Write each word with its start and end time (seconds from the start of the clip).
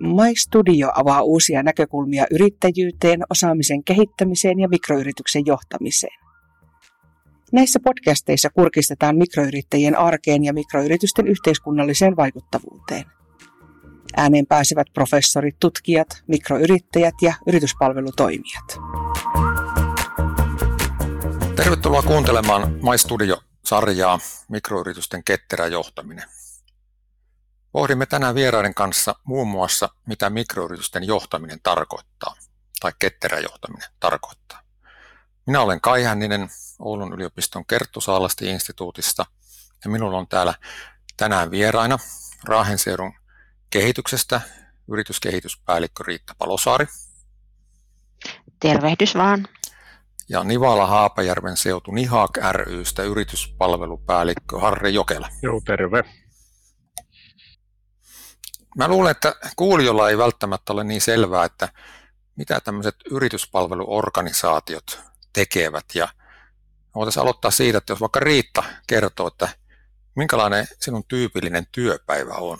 My 0.00 0.36
Studio 0.36 0.92
avaa 0.94 1.22
uusia 1.22 1.62
näkökulmia 1.62 2.26
yrittäjyyteen, 2.30 3.20
osaamisen 3.30 3.84
kehittämiseen 3.84 4.60
ja 4.60 4.68
mikroyrityksen 4.68 5.42
johtamiseen. 5.46 6.18
Näissä 7.52 7.80
podcasteissa 7.84 8.50
kurkistetaan 8.50 9.16
mikroyrittäjien 9.16 9.98
arkeen 9.98 10.44
ja 10.44 10.52
mikroyritysten 10.52 11.26
yhteiskunnalliseen 11.28 12.16
vaikuttavuuteen. 12.16 13.04
Ääneen 14.16 14.46
pääsevät 14.46 14.86
professorit, 14.94 15.56
tutkijat, 15.60 16.22
mikroyrittäjät 16.26 17.14
ja 17.22 17.34
yrityspalvelutoimijat. 17.46 18.78
Tervetuloa 21.56 22.02
kuuntelemaan 22.02 22.72
My 22.72 22.98
Studio-sarjaa 22.98 24.18
Mikroyritysten 24.48 25.24
ketterä 25.24 25.66
johtaminen. 25.66 26.24
Pohdimme 27.72 28.06
tänään 28.06 28.34
vieraiden 28.34 28.74
kanssa 28.74 29.14
muun 29.24 29.48
muassa, 29.48 29.88
mitä 30.06 30.30
mikroyritysten 30.30 31.04
johtaminen 31.04 31.60
tarkoittaa, 31.62 32.34
tai 32.80 32.92
ketterä 32.98 33.38
johtaminen 33.38 33.88
tarkoittaa. 34.00 34.60
Minä 35.46 35.60
olen 35.60 35.80
Kai 35.80 36.02
Hänninen 36.02 36.48
Oulun 36.78 37.12
yliopiston 37.12 37.66
Kerttu 37.66 38.00
Saalasti-instituutista, 38.00 39.26
ja 39.84 39.90
minulla 39.90 40.18
on 40.18 40.28
täällä 40.28 40.54
tänään 41.16 41.50
vieraina 41.50 41.98
Raahenseudun 42.44 43.12
kehityksestä 43.70 44.40
yrityskehityspäällikkö 44.88 46.04
Riitta 46.06 46.34
Palosaari. 46.38 46.86
Tervehdys 48.60 49.14
vaan. 49.14 49.48
Ja 50.28 50.44
Nivala 50.44 50.86
Haapajärven 50.86 51.56
seutu 51.56 51.90
Nihak 51.90 52.30
rystä 52.52 53.02
yrityspalvelupäällikkö 53.02 54.58
Harri 54.60 54.94
Jokela. 54.94 55.28
Joo, 55.42 55.60
terve. 55.64 56.04
Mä 58.76 58.88
luulen, 58.88 59.10
että 59.10 59.34
kuulijoilla 59.56 60.10
ei 60.10 60.18
välttämättä 60.18 60.72
ole 60.72 60.84
niin 60.84 61.00
selvää, 61.00 61.44
että 61.44 61.68
mitä 62.36 62.60
tämmöiset 62.60 62.94
yrityspalveluorganisaatiot 63.10 65.00
tekevät. 65.32 65.84
Ja 65.94 66.08
voitaisiin 66.94 67.22
aloittaa 67.22 67.50
siitä, 67.50 67.78
että 67.78 67.92
jos 67.92 68.00
vaikka 68.00 68.20
Riitta 68.20 68.62
kertoo, 68.86 69.26
että 69.26 69.48
minkälainen 70.16 70.66
sinun 70.80 71.04
tyypillinen 71.08 71.66
työpäivä 71.72 72.34
on. 72.34 72.58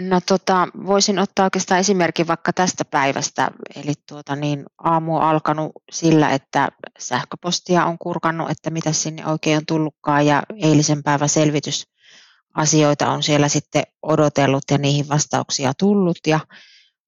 No 0.00 0.20
tota, 0.26 0.68
voisin 0.86 1.18
ottaa 1.18 1.44
oikeastaan 1.44 1.80
esimerkin 1.80 2.26
vaikka 2.26 2.52
tästä 2.52 2.84
päivästä. 2.84 3.50
Eli 3.76 3.92
tuota, 4.08 4.36
niin, 4.36 4.66
aamu 4.78 5.16
on 5.16 5.22
alkanut 5.22 5.72
sillä, 5.90 6.30
että 6.30 6.68
sähköpostia 6.98 7.84
on 7.84 7.98
kurkannut, 7.98 8.50
että 8.50 8.70
mitä 8.70 8.92
sinne 8.92 9.26
oikein 9.26 9.56
on 9.56 9.66
tullutkaan 9.66 10.26
ja 10.26 10.42
eilisen 10.62 11.02
päivän 11.02 11.28
selvitysasioita 12.56 13.10
on 13.10 13.22
siellä 13.22 13.48
sitten 13.48 13.82
odotellut 14.02 14.62
ja 14.70 14.78
niihin 14.78 15.08
vastauksia 15.08 15.72
tullut 15.78 16.18
ja 16.26 16.40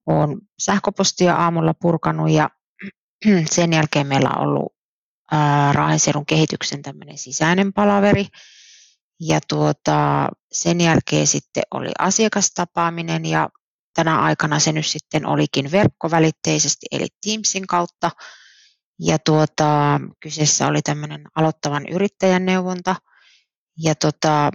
on 0.05 0.41
sähköpostia 0.59 1.35
aamulla 1.35 1.73
purkanut 1.73 2.29
ja 2.29 2.49
sen 3.55 3.73
jälkeen 3.73 4.07
meillä 4.07 4.29
on 4.29 4.47
ollut 4.47 4.73
Raahenseudun 5.71 6.25
kehityksen 6.25 6.81
tämmöinen 6.81 7.17
sisäinen 7.17 7.73
palaveri, 7.73 8.27
ja 9.19 9.39
tuota, 9.49 10.29
sen 10.51 10.81
jälkeen 10.81 11.27
sitten 11.27 11.63
oli 11.71 11.91
asiakastapaaminen 11.99 13.25
ja 13.25 13.49
tänä 13.95 14.21
aikana 14.21 14.59
se 14.59 14.71
nyt 14.71 14.85
sitten 14.85 15.25
olikin 15.25 15.71
verkkovälitteisesti 15.71 16.85
eli 16.91 17.07
Teamsin 17.25 17.67
kautta. 17.67 18.11
Ja 18.99 19.19
tuota, 19.19 19.99
kyseessä 20.19 20.67
oli 20.67 20.81
tämmöinen 20.81 21.21
aloittavan 21.35 21.87
yrittäjän 21.87 22.45
neuvonta. 22.45 22.95
Ja 23.77 23.95
tuota, 23.95 24.51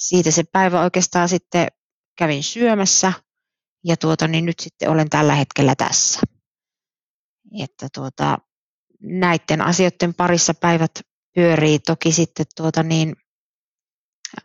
siitä 0.00 0.30
se 0.30 0.44
päivä 0.52 0.82
oikeastaan 0.82 1.28
sitten 1.28 1.68
kävin 2.18 2.42
syömässä. 2.42 3.12
Ja 3.84 3.96
tuota, 3.96 4.28
niin 4.28 4.44
nyt 4.44 4.60
sitten 4.60 4.90
olen 4.90 5.10
tällä 5.10 5.34
hetkellä 5.34 5.74
tässä. 5.74 6.20
Että 7.62 7.88
tuota, 7.94 8.38
näiden 9.02 9.62
asioiden 9.62 10.14
parissa 10.14 10.54
päivät 10.54 10.90
pyörii. 11.34 11.78
Toki 11.78 12.12
sitten 12.12 12.46
tuota 12.56 12.82
niin, 12.82 13.16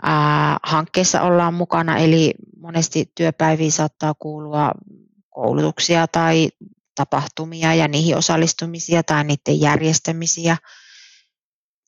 ää, 0.04 0.58
hankkeessa 0.64 1.22
ollaan 1.22 1.54
mukana, 1.54 1.98
eli 1.98 2.34
monesti 2.58 3.12
työpäiviin 3.16 3.72
saattaa 3.72 4.14
kuulua 4.14 4.72
koulutuksia 5.30 6.08
tai 6.08 6.50
tapahtumia 6.96 7.74
ja 7.74 7.88
niihin 7.88 8.18
osallistumisia 8.18 9.04
tai 9.04 9.24
niiden 9.24 9.62
järjestämisiä 9.62 10.58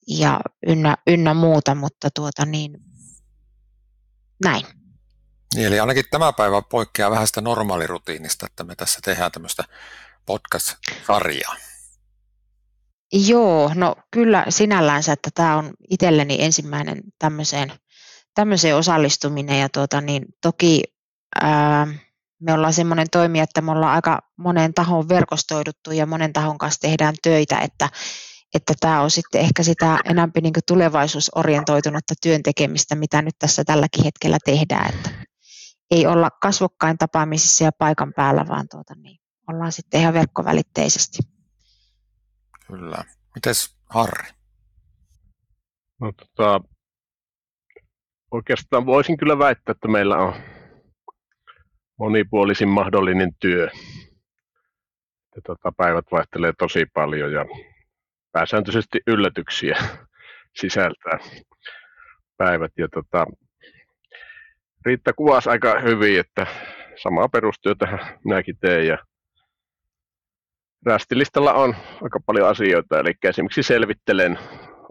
ja 0.08 0.40
ynnä, 0.68 0.98
ynnä 1.08 1.34
muuta, 1.34 1.76
mutta 1.76 2.10
tuota 2.16 2.46
niin, 2.46 2.78
näin. 4.44 4.66
Niin, 5.56 5.68
eli 5.68 5.80
ainakin 5.80 6.06
tämä 6.12 6.34
päivä 6.34 6.62
poikkeaa 6.62 7.12
vähän 7.12 7.28
sitä 7.28 7.42
normaalirutiinista, 7.42 8.46
että 8.46 8.64
me 8.64 8.76
tässä 8.76 9.00
tehdään 9.04 9.32
tämmöistä 9.32 9.64
podcast-sarjaa. 10.26 11.56
Joo, 13.14 13.72
no 13.76 13.96
kyllä 14.12 14.46
sinällänsä, 14.50 15.14
että 15.14 15.30
tämä 15.36 15.58
on 15.58 15.74
itselleni 15.90 16.38
ensimmäinen 16.40 17.02
tämmöiseen 17.20 17.72
tämmöiseen 18.38 18.76
osallistuminen 18.76 19.60
ja 19.60 19.70
tuota, 19.70 20.02
niin 20.02 20.26
toki 20.42 20.84
ää, 21.42 21.88
me 22.40 22.54
ollaan 22.54 22.74
semmoinen 22.74 23.08
toimija, 23.12 23.44
että 23.44 23.62
me 23.62 23.72
ollaan 23.72 23.94
aika 23.94 24.20
monen 24.38 24.74
tahon 24.74 25.10
verkostoiduttu 25.10 25.92
ja 25.92 26.06
monen 26.06 26.34
tahon 26.34 26.58
kanssa 26.58 26.82
tehdään 26.82 27.16
töitä, 27.24 27.60
että, 27.60 27.90
että 28.54 28.74
tämä 28.80 29.02
on 29.02 29.12
sitten 29.12 29.42
ehkä 29.42 29.64
sitä 29.64 30.00
enemmän 30.06 30.32
niin 30.42 30.54
tulevaisuusorientoitunutta 30.68 32.14
työn 32.22 32.44
tekemistä, 32.44 32.96
mitä 32.96 33.22
nyt 33.22 33.36
tässä 33.40 33.64
tälläkin 33.64 34.04
hetkellä 34.04 34.38
tehdään, 34.46 34.94
että 34.94 35.10
ei 35.92 36.08
olla 36.08 36.30
kasvokkain 36.42 36.98
tapaamisissa 36.98 37.64
ja 37.64 37.72
paikan 37.80 38.14
päällä, 38.16 38.46
vaan 38.48 38.68
tuota, 38.72 38.94
niin 38.96 39.20
ollaan 39.48 39.72
sitten 39.72 40.02
ihan 40.02 40.14
verkkovälitteisesti. 40.14 41.18
Kyllä. 42.68 43.04
Mites 43.36 43.78
Harri? 43.90 44.30
No, 46.00 46.12
tota, 46.12 46.62
oikeastaan 48.32 48.86
voisin 48.86 49.18
kyllä 49.18 49.40
väittää, 49.40 49.72
että 49.72 49.88
meillä 49.88 50.18
on 50.18 50.34
monipuolisin 52.00 52.68
mahdollinen 52.68 53.36
työ. 53.40 53.70
Ja 55.36 55.42
tota, 55.46 55.72
päivät 55.78 56.06
vaihtelee 56.12 56.54
tosi 56.58 56.86
paljon 56.94 57.34
ja 57.34 57.46
pääsääntöisesti 58.38 59.00
yllätyksiä 59.08 59.78
sisältää 60.56 61.20
päivät. 62.38 62.72
Ja 62.78 62.88
tota, 62.88 63.26
Riitta 64.86 65.14
kuvasi 65.14 65.50
aika 65.50 65.80
hyvin, 65.80 66.20
että 66.20 66.48
samaa 67.04 67.30
perustyötä 67.30 67.86
minäkin 68.26 68.58
teen 68.58 68.88
ja 68.88 68.98
Rästilistalla 70.86 71.54
on 71.54 71.76
aika 72.02 72.20
paljon 72.26 72.50
asioita, 72.50 73.00
eli 73.00 73.14
esimerkiksi 73.24 73.64
selvittelen 73.64 74.40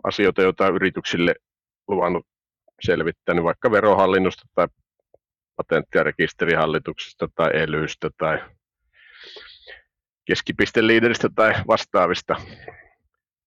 asioita, 0.05 0.43
joita 0.43 0.69
yrityksille 0.69 1.35
luvannut 1.89 2.27
selvittänyt 2.83 3.45
vaikka 3.45 3.71
verohallinnosta 3.71 4.43
tai 4.55 4.69
patentti- 5.57 5.99
ja 5.99 6.03
rekisterihallituksesta 6.03 7.29
tai 7.35 7.51
elystä 7.55 8.11
tai 8.19 8.39
keskipisteliideristä 10.25 11.29
tai 11.35 11.55
vastaavista. 11.67 12.37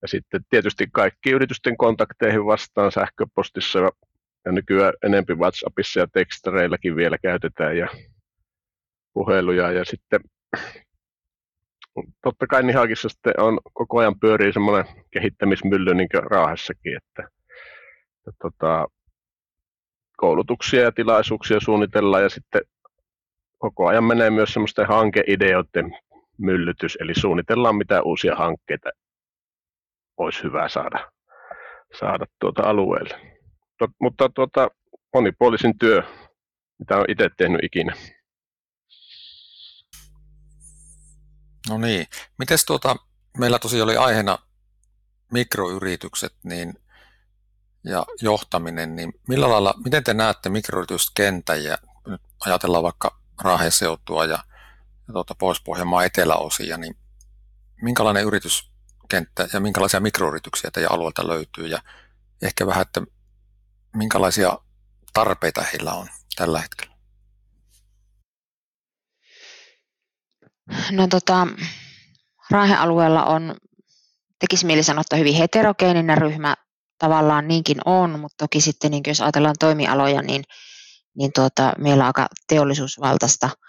Ja 0.01 0.07
sitten 0.07 0.41
tietysti 0.49 0.87
kaikki 0.91 1.31
yritysten 1.31 1.77
kontakteihin 1.77 2.45
vastaan 2.45 2.91
sähköpostissa 2.91 3.79
ja 4.45 4.51
nykyään 4.51 4.93
enempi 5.03 5.33
WhatsAppissa 5.33 5.99
ja 5.99 6.07
tekstareillakin 6.13 6.95
vielä 6.95 7.17
käytetään 7.17 7.77
ja 7.77 7.87
puheluja. 9.13 9.71
Ja 9.71 9.85
sitten 9.85 10.19
totta 12.21 12.47
kai 12.47 12.63
Nihakissa 12.63 13.09
sitten 13.09 13.33
on 13.39 13.59
koko 13.73 13.99
ajan 13.99 14.19
pyörii 14.19 14.53
semmoinen 14.53 14.85
kehittämismylly 15.11 15.93
niin 15.93 16.09
kuin 16.09 16.23
Raahessakin, 16.23 16.97
että, 16.97 17.29
että 18.27 18.31
tota, 18.41 18.87
koulutuksia 20.17 20.81
ja 20.81 20.91
tilaisuuksia 20.91 21.59
suunnitellaan 21.59 22.23
ja 22.23 22.29
sitten 22.29 22.61
koko 23.57 23.87
ajan 23.87 24.03
menee 24.03 24.29
myös 24.29 24.53
semmoisten 24.53 24.87
hankeideoiden 24.87 25.97
myllytys, 26.37 26.97
eli 27.01 27.15
suunnitellaan 27.15 27.75
mitä 27.75 28.01
uusia 28.01 28.35
hankkeita 28.35 28.89
olisi 30.23 30.43
hyvä 30.43 30.69
saada, 30.69 31.11
saada 31.99 32.25
tuota 32.39 32.63
alueelle. 32.63 33.37
Tot, 33.77 33.91
mutta 34.01 34.29
tuota, 34.29 34.69
monipuolisin 35.13 35.77
työ, 35.77 36.03
mitä 36.79 36.95
olen 36.95 37.11
itse 37.11 37.29
tehnyt 37.37 37.63
ikinä. 37.63 37.93
No 41.69 41.77
niin. 41.77 42.05
Mites 42.39 42.65
tuota, 42.65 42.95
meillä 43.37 43.59
tosiaan 43.59 43.83
oli 43.83 43.97
aiheena 43.97 44.37
mikroyritykset, 45.31 46.33
niin 46.43 46.73
ja 47.83 48.05
johtaminen, 48.21 48.95
niin 48.95 49.13
millä 49.27 49.49
lailla, 49.49 49.73
miten 49.83 50.03
te 50.03 50.13
näette 50.13 50.49
mikroyrityskentän 50.49 51.63
ja 51.63 51.77
nyt 52.07 52.21
ajatellaan 52.45 52.83
vaikka 52.83 53.19
Raaheseutua 53.41 54.25
ja, 54.25 54.43
ja 55.07 55.13
tuota 55.13 55.35
Pohjois-Pohjanmaan 55.35 56.05
eteläosia, 56.05 56.77
niin 56.77 56.95
minkälainen 57.81 58.25
kenttä 59.09 59.47
ja 59.53 59.59
minkälaisia 59.59 59.99
mikroyrityksiä 59.99 60.69
teidän 60.73 60.91
alueelta 60.91 61.27
löytyy 61.27 61.67
ja 61.67 61.81
ehkä 62.41 62.67
vähän, 62.67 62.81
että 62.81 63.01
minkälaisia 63.95 64.57
tarpeita 65.13 65.61
heillä 65.61 65.93
on 65.93 66.07
tällä 66.35 66.61
hetkellä? 66.61 66.95
No 70.91 71.07
tota, 71.07 71.47
Raahen-alueella 72.51 73.25
on, 73.25 73.55
tekisi 74.39 74.65
mieli 74.65 74.83
sanoa, 74.83 75.01
että 75.01 75.15
hyvin 75.15 75.35
heterogeeninen 75.35 76.17
ryhmä 76.17 76.55
tavallaan 76.97 77.47
niinkin 77.47 77.77
on, 77.85 78.19
mutta 78.19 78.35
toki 78.37 78.61
sitten 78.61 78.91
niin 78.91 79.03
jos 79.07 79.21
ajatellaan 79.21 79.55
toimialoja, 79.59 80.21
niin, 80.21 80.43
niin 81.17 81.31
tuota, 81.35 81.73
meillä 81.77 82.03
on 82.03 82.07
aika 82.07 82.27
teollisuusvaltaista– 82.47 83.49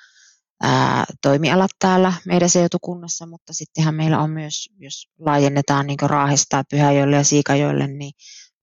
ää, 0.63 1.05
toimialat 1.23 1.71
täällä 1.79 2.13
meidän 2.27 2.51
seutukunnassa, 2.51 3.27
mutta 3.27 3.53
sittenhän 3.53 3.95
meillä 3.95 4.19
on 4.19 4.31
myös, 4.31 4.69
jos 4.79 5.09
laajennetaan 5.19 5.87
niin 5.87 5.99
Raahesta, 6.03 6.65
Pyhäjoelle 6.71 7.17
ja 7.17 7.25
Siikajoelle, 7.25 7.87
niin 7.87 8.13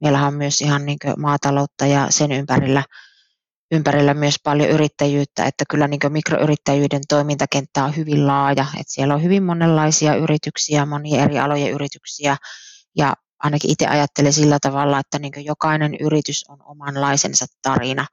meillä 0.01 0.27
on 0.27 0.33
myös 0.33 0.61
ihan 0.61 0.85
niin 0.85 0.97
maataloutta 1.17 1.85
ja 1.85 2.07
sen 2.09 2.31
ympärillä, 2.31 2.83
ympärillä 3.71 4.13
myös 4.13 4.35
paljon 4.43 4.69
yrittäjyyttä, 4.69 5.45
että 5.45 5.63
kyllä 5.69 5.87
niin 5.87 5.99
mikroyrittäjyyden 6.09 7.01
toimintakenttä 7.09 7.83
on 7.83 7.95
hyvin 7.95 8.27
laaja, 8.27 8.65
että 8.79 8.93
siellä 8.93 9.13
on 9.13 9.23
hyvin 9.23 9.43
monenlaisia 9.43 10.15
yrityksiä, 10.15 10.85
monia 10.85 11.23
eri 11.23 11.39
alojen 11.39 11.71
yrityksiä 11.71 12.37
ja 12.97 13.13
ainakin 13.39 13.71
itse 13.71 13.87
ajattelen 13.87 14.33
sillä 14.33 14.57
tavalla, 14.61 14.99
että 14.99 15.19
niin 15.19 15.45
jokainen 15.45 15.95
yritys 15.99 16.45
on 16.49 16.57
omanlaisensa 16.65 17.45
tarina. 17.61 18.07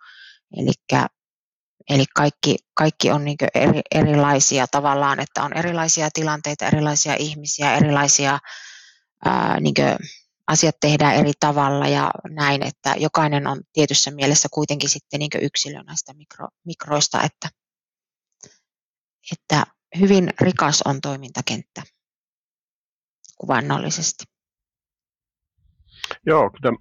Eli 0.57 0.73
Eli 1.91 2.05
kaikki, 2.15 2.57
kaikki 2.75 3.11
on 3.11 3.25
niin 3.25 3.37
eri, 3.55 3.81
erilaisia 3.95 4.67
tavallaan, 4.67 5.21
että 5.21 5.43
on 5.43 5.57
erilaisia 5.57 6.09
tilanteita, 6.15 6.67
erilaisia 6.67 7.15
ihmisiä, 7.15 7.77
erilaisia 7.77 8.39
ää, 9.25 9.61
niin 9.61 9.75
asiat 10.47 10.77
tehdään 10.81 11.15
eri 11.15 11.33
tavalla 11.41 11.89
ja 11.89 12.11
näin, 12.29 12.63
että 12.63 12.95
jokainen 12.99 13.47
on 13.47 13.61
tietyssä 13.73 14.11
mielessä 14.11 14.49
kuitenkin 14.53 14.89
sitten 14.89 15.19
niin 15.19 15.31
yksilö 15.43 15.83
näistä 15.83 16.15
mikro, 16.15 16.49
mikroista, 16.65 17.23
että, 17.23 17.49
että 19.33 19.67
hyvin 20.01 20.31
rikas 20.41 20.83
on 20.83 21.01
toimintakenttä 21.01 21.83
kuvannollisesti. 23.37 24.25
Joo, 26.27 26.51
kyllä 26.51 26.77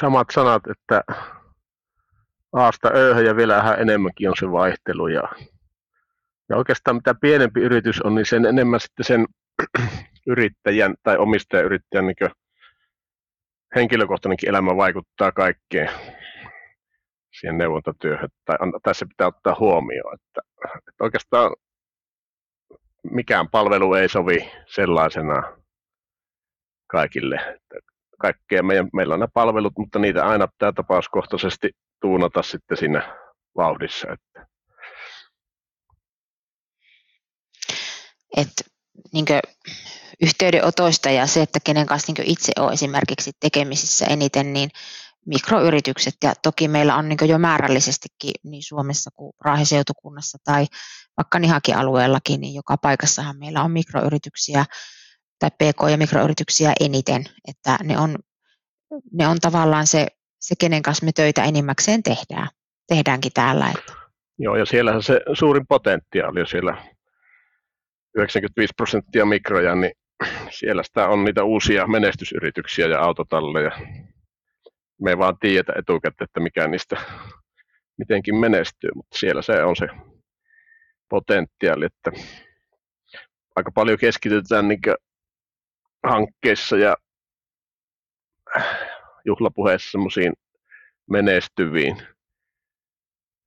samat 0.00 0.26
sanat, 0.34 0.62
että 0.70 1.02
aasta 2.52 2.90
ööhön 2.94 3.24
ja 3.24 3.36
vielä 3.36 3.56
vähän 3.56 3.80
enemmänkin 3.80 4.28
on 4.28 4.34
se 4.38 4.50
vaihtelu. 4.50 5.08
Ja, 5.08 5.22
ja 6.48 6.56
oikeastaan 6.56 6.96
mitä 6.96 7.14
pienempi 7.20 7.60
yritys 7.60 8.02
on, 8.02 8.14
niin 8.14 8.26
sen 8.26 8.46
enemmän 8.46 8.80
sitten 8.80 9.04
sen 9.04 9.26
yrittäjän 10.26 10.94
tai 11.02 11.16
omistajayrittäjän 11.16 12.06
niin 12.06 12.30
henkilökohtainenkin 13.74 14.48
elämä 14.48 14.76
vaikuttaa 14.76 15.32
kaikkeen 15.32 15.90
siihen 17.40 17.58
neuvontatyöhön. 17.58 18.28
Tai 18.44 18.56
tässä 18.82 19.06
pitää 19.06 19.26
ottaa 19.26 19.56
huomioon, 19.58 20.14
että, 20.14 20.40
että 20.88 21.04
oikeastaan 21.04 21.56
mikään 23.10 23.48
palvelu 23.48 23.94
ei 23.94 24.08
sovi 24.08 24.50
sellaisena 24.66 25.42
kaikille. 26.86 27.60
Kaikkea 28.18 28.62
meidän, 28.62 28.88
meillä 28.92 29.14
on 29.14 29.20
nämä 29.20 29.28
palvelut, 29.34 29.72
mutta 29.78 29.98
niitä 29.98 30.26
aina 30.26 30.48
pitää 30.48 30.72
tapauskohtaisesti 30.72 31.70
tuunata 32.02 32.42
sitten 32.42 32.76
siinä 32.76 33.16
vauhdissa. 33.56 34.08
Että. 34.12 34.46
Et, 38.36 38.52
niin 39.12 39.26
yhteydenotoista 40.22 41.10
ja 41.10 41.26
se, 41.26 41.42
että 41.42 41.58
kenen 41.64 41.86
kanssa 41.86 42.12
niin 42.12 42.30
itse 42.30 42.52
on 42.58 42.72
esimerkiksi 42.72 43.30
tekemisissä 43.40 44.06
eniten, 44.06 44.52
niin 44.52 44.70
mikroyritykset 45.26 46.14
ja 46.24 46.32
toki 46.42 46.68
meillä 46.68 46.96
on 46.96 47.08
niin 47.08 47.18
jo 47.28 47.38
määrällisestikin 47.38 48.32
niin 48.42 48.62
Suomessa 48.62 49.10
kuin 49.14 49.32
Raaheseutukunnassa 49.40 50.38
tai 50.44 50.66
vaikka 51.16 51.38
Nihakin 51.38 51.76
alueellakin, 51.76 52.40
niin 52.40 52.54
joka 52.54 52.76
paikassahan 52.76 53.38
meillä 53.38 53.62
on 53.62 53.70
mikroyrityksiä 53.70 54.64
tai 55.38 55.50
pk- 55.62 55.90
ja 55.90 55.98
mikroyrityksiä 55.98 56.72
eniten, 56.80 57.24
että 57.48 57.78
ne 57.82 57.98
on, 57.98 58.18
ne 59.12 59.28
on 59.28 59.40
tavallaan 59.40 59.86
se 59.86 60.06
se, 60.42 60.54
kenen 60.58 60.82
kanssa 60.82 61.06
me 61.06 61.12
töitä 61.12 61.44
enimmäkseen 61.44 62.02
tehdään. 62.02 62.48
Tehdäänkin 62.88 63.32
täällä. 63.34 63.70
Että. 63.78 63.92
Joo, 64.38 64.56
ja 64.56 64.66
siellähän 64.66 65.02
se 65.02 65.20
suurin 65.32 65.66
potentiaali 65.66 66.40
on 66.40 66.46
siellä 66.46 66.84
95 68.14 68.72
prosenttia 68.76 69.26
mikroja, 69.26 69.74
niin 69.74 69.92
siellä 70.50 70.82
sitä 70.82 71.08
on 71.08 71.24
niitä 71.24 71.44
uusia 71.44 71.86
menestysyrityksiä 71.86 72.86
ja 72.86 73.00
autotalleja. 73.00 73.70
Me 75.00 75.10
ei 75.10 75.18
vaan 75.18 75.38
tiedetä 75.40 75.72
etukäteen, 75.76 76.24
että 76.24 76.40
mikä 76.40 76.66
niistä 76.66 76.96
mitenkin 77.98 78.36
menestyy, 78.36 78.90
mutta 78.94 79.18
siellä 79.18 79.42
se 79.42 79.62
on 79.62 79.76
se 79.76 79.86
potentiaali, 81.08 81.84
että 81.84 82.10
aika 83.56 83.72
paljon 83.74 83.98
keskitytään 83.98 84.68
niin 84.68 84.80
hankkeissa 86.06 86.76
ja 86.76 86.96
juhlapuheessa 89.24 89.90
semmoisiin 89.90 90.32
menestyviin 91.10 92.02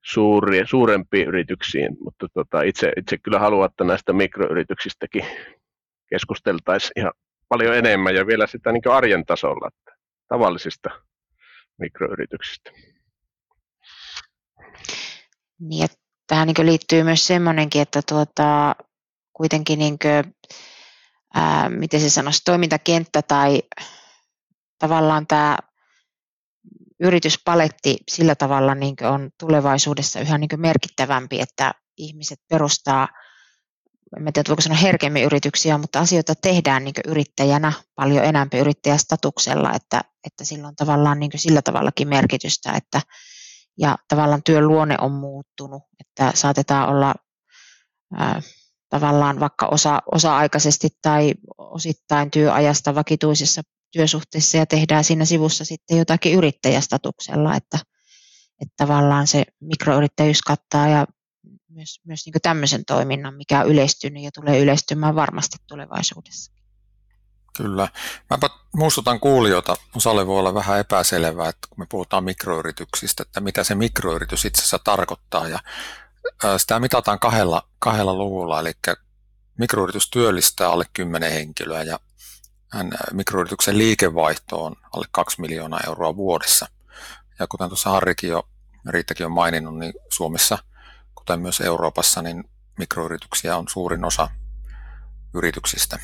suuri, 0.06 0.68
suurempiin 0.68 1.28
yrityksiin, 1.28 1.98
mutta 2.04 2.28
tota, 2.34 2.62
itse, 2.62 2.92
itse 2.98 3.18
kyllä 3.18 3.40
haluan, 3.40 3.70
että 3.70 3.84
näistä 3.84 4.14
mikroyrityksistäkin 4.14 5.26
keskusteltaisiin 6.10 6.92
ihan 6.96 7.14
paljon 7.50 7.76
enemmän 7.76 8.16
ja 8.16 8.28
vielä 8.28 8.48
sitä 8.48 8.72
niin 8.72 8.92
arjen 8.92 9.26
tasolla, 9.26 9.68
että 9.68 9.98
tavallisista 10.28 10.90
mikroyrityksistä. 11.78 12.72
Niin, 15.60 15.88
tähän 16.28 16.48
niin 16.48 16.66
liittyy 16.66 17.04
myös 17.04 17.28
semmoinenkin, 17.28 17.82
että 17.82 18.02
tuota, 18.10 18.76
kuitenkin 19.34 19.80
niin 19.80 20.00
kuin, 20.00 20.36
ää, 21.34 21.70
miten 21.70 22.00
se 22.00 22.10
sanoisi, 22.10 22.42
toimintakenttä 22.46 23.22
tai 23.22 23.64
tavallaan 24.80 25.28
tämä 25.28 25.58
yrityspaletti 27.00 27.98
sillä 28.10 28.36
tavalla 28.36 28.76
niin 28.76 28.96
on 29.04 29.30
tulevaisuudessa 29.40 30.20
yhä 30.20 30.38
niin 30.38 30.50
merkittävämpi, 30.58 31.42
että 31.42 31.74
ihmiset 31.98 32.40
perustaa, 32.50 33.08
en 34.18 34.34
tiedä 34.34 34.48
voiko 34.48 34.62
sanoa 34.62 34.78
herkemmin 34.78 35.24
yrityksiä, 35.24 35.78
mutta 35.78 36.00
asioita 36.00 36.36
tehdään 36.36 36.84
niin 36.84 36.94
yrittäjänä 37.08 37.74
paljon 37.96 38.26
enemmän 38.26 38.60
yrittäjästatuksella, 38.60 39.74
että, 39.74 40.02
että 40.28 40.46
sillä 40.46 40.68
on 40.68 40.76
tavallaan 40.76 41.20
niin 41.20 41.32
sillä 41.36 41.62
tavallakin 41.62 42.08
merkitystä, 42.08 42.72
että 42.72 43.02
ja 43.80 43.98
tavallaan 44.08 44.44
työn 44.44 44.68
luonne 44.68 44.96
on 45.02 45.12
muuttunut, 45.12 45.84
että 46.00 46.32
saatetaan 46.36 46.90
olla 46.90 47.16
ää, 48.18 48.42
tavallaan 48.90 49.40
vaikka 49.40 49.68
osa, 49.68 50.02
osa-aikaisesti 50.12 50.90
tai 51.02 51.34
osittain 51.58 52.32
työajasta 52.32 52.96
vakituisessa 52.96 53.62
työsuhteessa 53.96 54.58
ja 54.58 54.66
tehdään 54.66 55.04
siinä 55.04 55.26
sivussa 55.26 55.66
sitten 55.66 55.98
jotakin 55.98 56.34
yrittäjästatuksella, 56.34 57.56
että, 57.56 57.80
että 58.62 58.74
tavallaan 58.78 59.28
se 59.28 59.44
mikroyrittäjyys 59.60 60.42
kattaa 60.42 60.88
ja 60.88 61.08
myös, 61.70 62.02
myös 62.06 62.26
niin 62.26 62.34
tämmöisen 62.42 62.86
toiminnan, 62.86 63.36
mikä 63.36 63.60
on 63.60 63.68
yleistynyt 63.68 64.24
ja 64.24 64.32
tulee 64.32 64.60
yleistymään 64.60 65.16
varmasti 65.16 65.58
tulevaisuudessa. 65.68 66.52
Kyllä. 67.58 67.90
Mä 68.30 68.50
muistutan 68.74 69.20
kuulijoita, 69.20 69.76
osalle 69.96 70.28
voi 70.28 70.40
olla 70.40 70.54
vähän 70.54 70.80
epäselvää, 70.80 71.50
että 71.50 71.68
kun 71.70 71.80
me 71.80 71.86
puhutaan 71.90 72.24
mikroyrityksistä, 72.24 73.24
että 73.24 73.42
mitä 73.42 73.64
se 73.64 73.76
mikroyritys 73.76 74.46
itse 74.46 74.62
asiassa 74.62 74.80
tarkoittaa. 74.84 75.48
Ja 75.48 75.60
sitä 76.58 76.80
mitataan 76.80 77.20
kahdella, 77.20 77.68
kahdella 77.80 78.14
luvulla, 78.14 78.60
eli 78.60 78.72
mikroyritys 79.58 80.10
työllistää 80.10 80.70
alle 80.70 80.86
10 80.94 81.32
henkilöä 81.32 81.84
ja 81.84 82.00
hän 82.76 82.94
äh, 82.94 83.00
mikroyrityksen 83.14 83.78
liikevaihto 83.78 84.66
on 84.66 84.76
alle 84.94 85.06
2 85.12 85.42
miljoonaa 85.42 85.80
euroa 85.88 86.16
vuodessa. 86.16 86.68
Ja 87.40 87.48
kuten 87.48 87.70
tuossa 87.70 87.90
Harrikin 87.90 88.30
jo, 88.30 88.48
Riittäkin 88.90 89.26
on 89.26 89.32
maininnut, 89.32 89.78
niin 89.80 89.94
Suomessa, 90.10 90.58
kuten 91.16 91.40
myös 91.40 91.62
Euroopassa, 91.62 92.22
niin 92.22 92.44
mikroyrityksiä 92.78 93.58
on 93.58 93.68
suurin 93.68 94.06
osa 94.06 94.30
yrityksistä. 95.34 96.00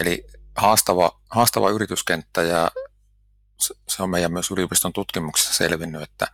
Eli 0.00 0.26
haastava, 0.56 1.20
haastava 1.30 1.70
yrityskenttä 1.70 2.42
ja 2.42 2.70
se 3.88 4.02
on 4.02 4.10
meidän 4.10 4.32
myös 4.32 4.50
yliopiston 4.50 4.92
tutkimuksessa 4.92 5.54
selvinnyt, 5.54 6.02
että 6.02 6.26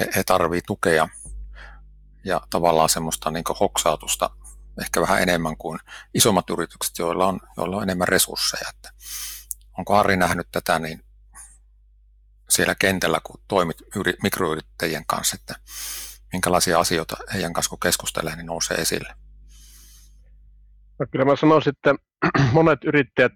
he, 0.00 0.08
he 0.16 0.24
tarvitsevat 0.24 0.66
tukea 0.66 1.08
ja 2.24 2.40
tavallaan 2.50 2.88
semmoista 2.88 3.30
niin 3.30 3.44
hoksautusta 3.60 4.30
ehkä 4.80 5.00
vähän 5.00 5.22
enemmän 5.22 5.56
kuin 5.56 5.78
isommat 6.14 6.50
yritykset, 6.50 6.98
joilla 6.98 7.26
on, 7.26 7.40
joilla 7.56 7.76
on 7.76 7.82
enemmän 7.82 8.08
resursseja. 8.08 8.70
Että 8.76 8.90
onko 9.78 9.94
Harri 9.94 10.16
nähnyt 10.16 10.48
tätä 10.52 10.78
niin 10.78 11.00
siellä 12.48 12.74
kentällä, 12.74 13.20
kun 13.24 13.40
toimit 13.48 13.76
yri, 13.96 14.12
mikroyrittäjien 14.22 15.04
kanssa, 15.06 15.36
että 15.40 15.54
minkälaisia 16.32 16.78
asioita 16.78 17.16
heidän 17.34 17.52
kanssa 17.52 17.70
kun 17.70 17.80
keskustelee, 17.80 18.36
niin 18.36 18.46
nousee 18.46 18.76
esille? 18.76 19.14
No, 20.98 21.06
kyllä 21.10 21.24
mä 21.24 21.36
sanoisin, 21.36 21.72
että 21.76 21.94
monet 22.52 22.84
yrittäjät 22.84 23.32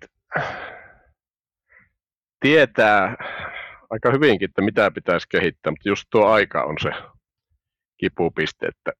tietää 2.40 3.16
aika 3.90 4.11
hyvinkin, 4.12 4.49
että 4.49 4.62
mitä 4.62 4.90
pitäisi 4.90 5.26
kehittää, 5.28 5.71
mutta 5.73 5.88
just 5.88 6.04
tuo 6.11 6.26
aika 6.26 6.64
on 6.64 6.76
se 6.83 6.90
kipupiste, 7.99 8.66
että 8.66 8.92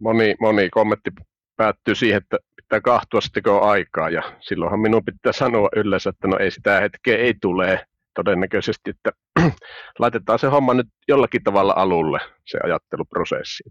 moni, 0.00 0.34
moni 0.40 0.70
kommentti 0.70 1.10
päättyy 1.56 1.94
siihen, 1.94 2.22
että 2.22 2.38
pitää 2.56 2.80
kahtua 2.80 3.20
sitten 3.20 3.52
on 3.52 3.62
aikaa 3.62 4.10
ja 4.10 4.22
silloinhan 4.40 4.80
minun 4.80 5.04
pitää 5.04 5.32
sanoa 5.32 5.68
yleensä, 5.76 6.10
että 6.10 6.28
no 6.28 6.38
ei 6.38 6.50
sitä 6.50 6.80
hetkeä 6.80 7.16
ei 7.16 7.34
tule 7.42 7.86
todennäköisesti, 8.14 8.90
että 8.90 9.10
laitetaan 9.98 10.38
se 10.38 10.46
homma 10.46 10.74
nyt 10.74 10.88
jollakin 11.08 11.42
tavalla 11.42 11.72
alulle, 11.76 12.18
se 12.46 12.58
ajatteluprosessi. 12.64 13.64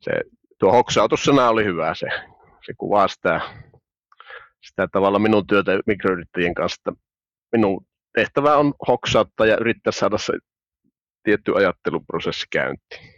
Se, 0.00 0.10
tuo 0.58 0.72
hoksautussana 0.72 1.48
oli 1.48 1.64
hyvä, 1.64 1.94
se, 1.94 2.06
se 2.66 2.74
kuvaa 2.78 3.08
sitä, 3.08 3.40
sitä 4.60 4.88
tavalla 4.92 5.18
minun 5.18 5.46
työtä 5.46 5.72
mikroyrittäjien 5.86 6.54
kanssa, 6.54 6.92
minun 7.52 7.86
tehtävä 8.14 8.56
on 8.56 8.74
hoksauttaa 8.88 9.46
ja 9.46 9.56
yrittää 9.60 9.92
saada 9.92 10.18
se 10.18 10.32
tietty 11.22 11.56
ajatteluprosessi 11.56 12.46
käyntiin. 12.50 13.17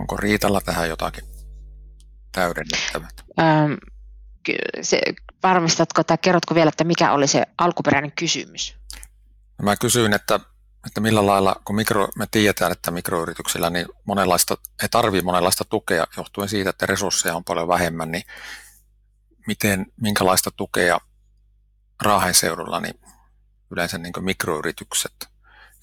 Onko 0.00 0.16
Riitalla 0.16 0.60
tähän 0.60 0.88
jotakin 0.88 1.24
täydennettävää? 2.32 3.08
Ähm, 3.40 3.72
se, 4.82 5.00
varmistatko 5.42 6.04
tai 6.04 6.18
kerrotko 6.18 6.54
vielä, 6.54 6.68
että 6.68 6.84
mikä 6.84 7.12
oli 7.12 7.26
se 7.26 7.46
alkuperäinen 7.58 8.12
kysymys? 8.12 8.76
No 9.58 9.64
mä 9.64 9.76
kysyin, 9.76 10.12
että, 10.12 10.40
että 10.86 11.00
millä 11.00 11.26
lailla, 11.26 11.60
kun 11.64 11.76
mikro, 11.76 12.08
me 12.16 12.26
tiedetään, 12.30 12.72
että 12.72 12.90
mikroyrityksillä 12.90 13.70
niin 13.70 13.86
monenlaista, 14.04 14.56
he 14.82 14.88
tarvitsevat 14.88 15.24
monenlaista 15.24 15.64
tukea 15.64 16.06
johtuen 16.16 16.48
siitä, 16.48 16.70
että 16.70 16.86
resursseja 16.86 17.36
on 17.36 17.44
paljon 17.44 17.68
vähemmän, 17.68 18.10
niin 18.10 18.24
miten, 19.46 19.86
minkälaista 20.00 20.50
tukea 20.50 21.00
Raahen 22.02 22.34
seudulla 22.34 22.80
niin 22.80 23.00
yleensä 23.70 23.98
niin 23.98 24.12
mikroyritykset 24.20 25.28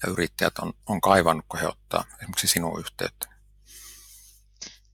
ja 0.02 0.12
yrittäjät 0.12 0.58
on, 0.58 0.72
on 0.86 1.00
kaivannut, 1.00 1.44
kun 1.48 1.60
he 1.60 1.66
ottaa 1.68 2.04
esimerkiksi 2.18 2.48
sinun 2.48 2.80
yhteyttä? 2.80 3.37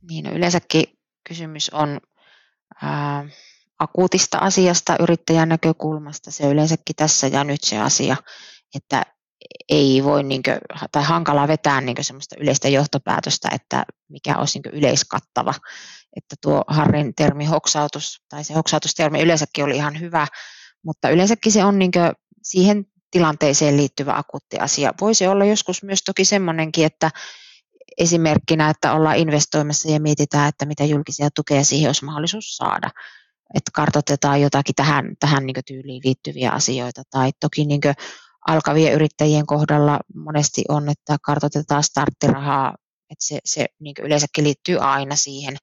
Niin, 0.08 0.24
no 0.24 0.30
yleensäkin 0.30 0.84
kysymys 1.28 1.70
on 1.70 2.00
ää, 2.82 3.28
akuutista 3.78 4.38
asiasta 4.38 4.96
yrittäjän 5.00 5.48
näkökulmasta. 5.48 6.30
Se 6.30 6.50
yleensäkin 6.50 6.96
tässä 6.96 7.26
ja 7.26 7.44
nyt 7.44 7.64
se 7.64 7.78
asia, 7.78 8.16
että 8.74 9.02
ei 9.68 10.04
voi 10.04 10.22
niin 10.22 10.42
kuin, 10.42 10.58
tai 10.92 11.02
hankala 11.02 11.48
vetää 11.48 11.80
niin 11.80 11.96
semmoista 12.00 12.36
yleistä 12.40 12.68
johtopäätöstä, 12.68 13.48
että 13.52 13.84
mikä 14.08 14.38
olisi 14.38 14.58
niin 14.58 14.78
yleiskattava. 14.78 15.54
Että 16.16 16.36
tuo 16.42 16.64
Harrin 16.66 17.14
termi 17.14 17.44
hoksautus, 17.44 18.22
tai 18.28 18.44
se 18.44 18.54
hoksautustermi 18.54 19.22
yleensäkin 19.22 19.64
oli 19.64 19.76
ihan 19.76 20.00
hyvä, 20.00 20.26
mutta 20.84 21.08
yleensäkin 21.08 21.52
se 21.52 21.64
on 21.64 21.78
niin 21.78 21.92
siihen 22.42 22.84
tilanteeseen 23.10 23.76
liittyvä 23.76 24.16
akuutti 24.16 24.58
asia. 24.58 24.94
Voisi 25.00 25.26
olla 25.26 25.44
joskus 25.44 25.82
myös 25.82 26.02
toki 26.02 26.24
semmoinenkin, 26.24 26.86
että 26.86 27.10
esimerkkinä, 27.98 28.70
että 28.70 28.92
ollaan 28.92 29.16
investoimassa 29.16 29.90
ja 29.90 30.00
mietitään, 30.00 30.48
että 30.48 30.66
mitä 30.66 30.84
julkisia 30.84 31.28
tukea 31.30 31.64
siihen 31.64 31.88
olisi 31.88 32.04
mahdollisuus 32.04 32.56
saada. 32.56 32.90
Että 33.54 33.70
kartoitetaan 33.74 34.40
jotakin 34.40 34.74
tähän, 34.74 35.14
tähän 35.20 35.46
niin 35.46 35.56
tyyliin 35.66 36.00
liittyviä 36.04 36.50
asioita. 36.50 37.02
Tai 37.10 37.30
toki 37.40 37.64
niin 37.64 37.80
alkavien 38.48 38.92
yrittäjien 38.92 39.46
kohdalla 39.46 40.00
monesti 40.14 40.64
on, 40.68 40.88
että 40.88 41.16
kartoitetaan 41.22 41.82
starttirahaa, 41.82 42.74
että 43.10 43.24
se, 43.24 43.38
se 43.44 43.66
niin 43.80 43.94
yleensäkin 44.02 44.44
liittyy 44.44 44.78
aina 44.78 45.16
siihen 45.16 45.56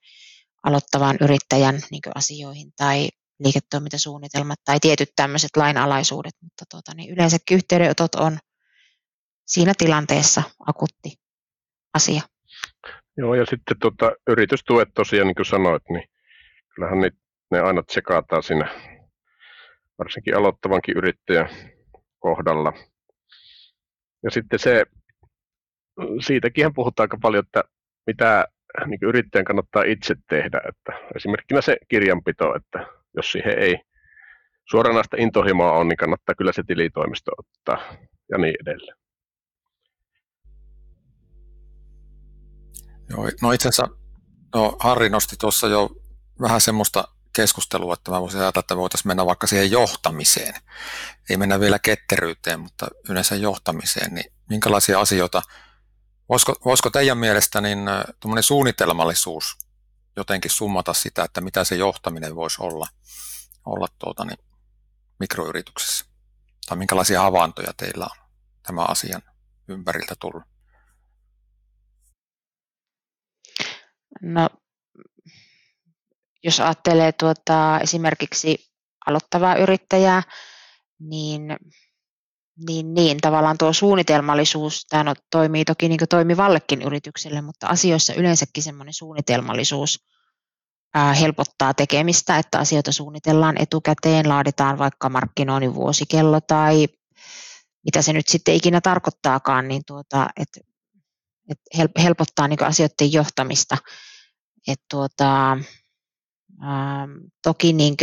aloittavan 0.64 1.18
yrittäjän 1.22 1.82
niin 1.92 2.02
asioihin 2.16 2.72
tai 2.76 3.10
liiketoimintasuunnitelmat 3.40 4.60
tai 4.66 4.80
tietyt 4.80 5.10
tämmöiset 5.16 5.50
lainalaisuudet, 5.58 6.34
mutta 6.42 6.66
tuota, 6.72 6.94
niin 6.96 7.10
yleensäkin 7.10 7.56
yhteydenotot 7.56 8.16
on 8.16 8.40
siinä 9.48 9.74
tilanteessa 9.78 10.44
akutti 10.68 11.21
asia. 11.94 12.22
Joo, 13.18 13.36
ja 13.36 13.46
sitten 13.46 13.80
tuota, 13.80 14.12
yritystuet 14.28 14.90
tosiaan, 14.94 15.28
niin 15.28 15.36
kuin 15.36 15.46
sanoit, 15.46 15.84
niin 15.90 16.10
kyllähän 16.76 17.00
ne, 17.00 17.12
ne 17.52 17.60
aina 17.60 17.84
tsekataan 17.84 18.44
siinä, 18.44 18.68
varsinkin 19.98 20.38
aloittavankin 20.38 20.98
yrittäjän 20.98 21.50
kohdalla. 22.20 22.74
Ja 24.24 24.32
sitten 24.32 24.60
se, 24.60 24.86
siitäkin 26.20 26.74
puhutaan 26.74 27.04
aika 27.04 27.18
paljon, 27.22 27.44
että 27.46 27.64
mitä 28.08 28.48
niin 28.86 29.00
yrittäjän 29.02 29.46
kannattaa 29.46 29.84
itse 29.84 30.16
tehdä. 30.30 30.62
Että 30.70 31.08
esimerkkinä 31.16 31.62
se 31.62 31.78
kirjanpito, 31.88 32.56
että 32.56 32.88
jos 33.16 33.32
siihen 33.32 33.60
ei 33.60 33.80
suoranaista 34.70 35.18
intohimoa 35.20 35.72
on, 35.72 35.88
niin 35.88 35.98
kannattaa 35.98 36.36
kyllä 36.36 36.52
se 36.52 36.64
tilitoimisto 36.68 37.32
ottaa 37.38 37.96
ja 38.30 38.38
niin 38.38 38.56
edelleen. 38.62 39.01
Joo, 43.12 43.30
no 43.42 43.52
itse 43.52 43.70
asiassa 43.70 43.96
no 44.56 44.78
Harri 44.80 45.10
nosti 45.10 45.36
tuossa 45.38 45.68
jo 45.68 45.90
vähän 46.42 46.62
semmoista 46.62 47.08
keskustelua, 47.34 47.94
että 47.94 48.12
mä 48.12 48.22
voisin 48.22 48.40
ajatella, 48.40 48.60
että 48.60 48.78
voitaisiin 48.78 49.08
mennä 49.08 49.26
vaikka 49.26 49.48
siihen 49.48 49.72
johtamiseen. 49.72 50.54
Ei 51.30 51.38
mennä 51.38 51.60
vielä 51.60 51.80
ketteryyteen, 51.80 52.60
mutta 52.60 52.88
yleensä 53.10 53.36
johtamiseen, 53.36 54.14
niin 54.14 54.34
minkälaisia 54.50 55.00
asioita, 55.00 55.42
voisiko, 56.30 56.56
voisiko 56.66 56.90
teidän 56.90 57.18
mielestä 57.18 57.62
niin 57.62 57.80
suunnitelmallisuus 58.42 59.58
jotenkin 60.16 60.52
summata 60.52 60.94
sitä, 60.94 61.24
että 61.24 61.42
mitä 61.42 61.64
se 61.64 61.76
johtaminen 61.76 62.36
voisi 62.36 62.58
olla, 62.60 62.88
olla 63.66 63.88
tuota, 64.00 64.26
niin, 64.26 64.40
mikroyrityksessä? 65.20 66.06
Tai 66.68 66.78
minkälaisia 66.78 67.22
havaintoja 67.22 67.74
teillä 67.78 68.06
on 68.06 68.28
tämän 68.64 68.90
asian 68.90 69.22
ympäriltä 69.68 70.16
tullut? 70.20 70.44
No, 74.22 74.50
jos 76.44 76.60
ajattelee 76.60 77.12
tuota, 77.12 77.80
esimerkiksi 77.80 78.72
aloittavaa 79.08 79.56
yrittäjää, 79.56 80.24
niin, 81.00 81.58
niin, 82.68 82.94
niin 82.94 83.18
tavallaan 83.18 83.58
tuo 83.58 83.74
suunnitelmallisuus, 83.74 84.86
tämä 84.90 85.04
no, 85.04 85.14
toimii 85.32 85.66
toki 85.66 85.90
niin 85.90 86.00
toimivallekin 86.10 86.82
yritykselle, 86.82 87.42
mutta 87.42 87.68
asioissa 87.68 88.14
yleensäkin 88.14 88.64
semmoinen 88.64 88.94
suunnitelmallisuus 88.94 90.06
ää, 90.94 91.14
helpottaa 91.14 91.74
tekemistä, 91.74 92.38
että 92.38 92.60
asioita 92.60 92.92
suunnitellaan 92.92 93.62
etukäteen, 93.62 94.30
laaditaan 94.30 94.78
vaikka 94.78 95.10
markkinoinnin 95.10 95.76
vuosikello 95.76 96.42
tai 96.42 96.88
mitä 97.86 98.02
se 98.02 98.14
nyt 98.14 98.28
sitten 98.28 98.56
ikinä 98.56 98.82
tarkoittaakaan, 98.82 99.68
niin 99.68 99.82
tuota, 99.88 100.28
että 100.38 100.60
et 101.50 101.60
helpottaa 102.04 102.48
niin 102.48 102.64
asioiden 102.64 103.14
johtamista. 103.14 103.78
Et 104.68 104.82
tuota, 104.90 105.58
ää, 106.62 107.08
toki 107.44 107.74
niin 107.74 107.96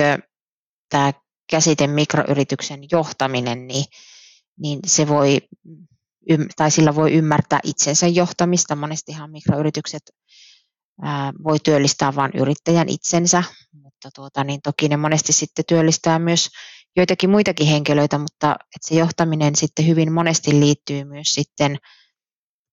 tämä 0.88 1.12
käsite 1.50 1.86
mikroyrityksen 1.86 2.80
johtaminen, 2.92 3.66
niin, 3.66 3.84
niin 4.58 4.80
se 4.86 5.08
voi, 5.08 5.38
tai 6.56 6.70
sillä 6.70 6.94
voi 6.94 7.12
ymmärtää 7.12 7.60
itsensä 7.64 8.06
johtamista. 8.06 8.76
Monestihan 8.76 9.30
mikroyritykset 9.30 10.02
ää, 11.02 11.32
voi 11.44 11.58
työllistää 11.58 12.14
vain 12.14 12.32
yrittäjän 12.34 12.88
itsensä, 12.88 13.42
mutta 13.72 14.08
tuota, 14.14 14.44
niin 14.44 14.62
toki 14.62 14.88
ne 14.88 14.96
monesti 14.96 15.32
sitten 15.32 15.64
työllistää 15.68 16.18
myös 16.18 16.48
joitakin 16.96 17.30
muitakin 17.30 17.66
henkilöitä, 17.66 18.18
mutta 18.18 18.52
että 18.52 18.88
se 18.88 18.94
johtaminen 18.94 19.56
sitten 19.56 19.86
hyvin 19.86 20.12
monesti 20.12 20.60
liittyy 20.60 21.04
myös 21.04 21.34
sitten 21.34 21.78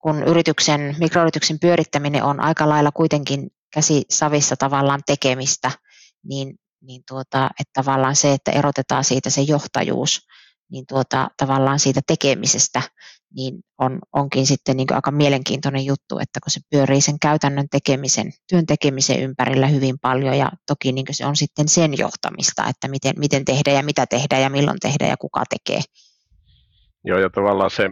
kun 0.06 0.24
yrityksen, 0.24 0.96
mikroyrityksen 1.00 1.60
pyörittäminen 1.60 2.24
on 2.24 2.40
aika 2.40 2.70
lailla 2.70 2.92
kuitenkin 2.92 3.50
käsisavissa 3.76 4.56
tavallaan 4.56 5.02
tekemistä, 5.06 5.72
niin, 6.24 6.56
niin 6.82 7.02
tuota, 7.10 7.50
että 7.60 7.72
tavallaan 7.74 8.16
se, 8.16 8.34
että 8.34 8.52
erotetaan 8.52 9.04
siitä 9.04 9.30
se 9.30 9.42
johtajuus, 9.42 10.28
niin 10.72 10.86
tuota, 10.88 11.28
tavallaan 11.38 11.80
siitä 11.80 12.02
tekemisestä, 12.08 12.82
niin 13.36 13.60
on, 13.78 14.00
onkin 14.14 14.46
sitten 14.46 14.78
niin 14.78 14.94
aika 14.94 15.12
mielenkiintoinen 15.12 15.86
juttu, 15.86 16.20
että 16.20 16.40
kun 16.44 16.52
se 16.52 16.60
pyörii 16.70 17.02
sen 17.02 17.20
käytännön 17.20 17.68
tekemisen, 17.72 18.32
työn 18.50 18.66
tekemisen 18.66 19.20
ympärillä 19.20 19.68
hyvin 19.68 19.96
paljon 20.02 20.38
ja 20.38 20.50
toki 20.68 20.92
niin 20.92 21.06
se 21.12 21.26
on 21.26 21.36
sitten 21.36 21.68
sen 21.68 21.98
johtamista, 21.98 22.66
että 22.70 22.88
miten, 22.88 23.14
miten 23.18 23.46
tehdä 23.46 23.72
ja 23.72 23.84
mitä 23.84 24.06
tehdä 24.06 24.40
ja 24.40 24.50
milloin 24.50 24.80
tehdä 24.82 25.08
ja 25.08 25.18
kuka 25.18 25.44
tekee. 25.50 25.82
Joo, 27.04 27.20
ja 27.20 27.30
tavallaan 27.30 27.72
se 27.72 27.90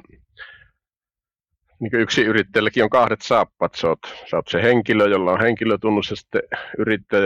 niin 1.79 1.95
yksi 1.95 2.21
yrittäjälläkin 2.21 2.83
on 2.83 2.89
kahdet 2.89 3.21
saappat. 3.21 3.75
Sä 3.75 3.87
oot, 3.87 3.99
sä 4.31 4.37
oot 4.37 4.47
se 4.47 4.63
henkilö, 4.63 5.07
jolla 5.07 5.31
on 5.31 5.41
henkilötunnus 5.41 6.09
ja 6.09 6.15
sitten 6.15 6.41
yrittäjä 6.77 7.23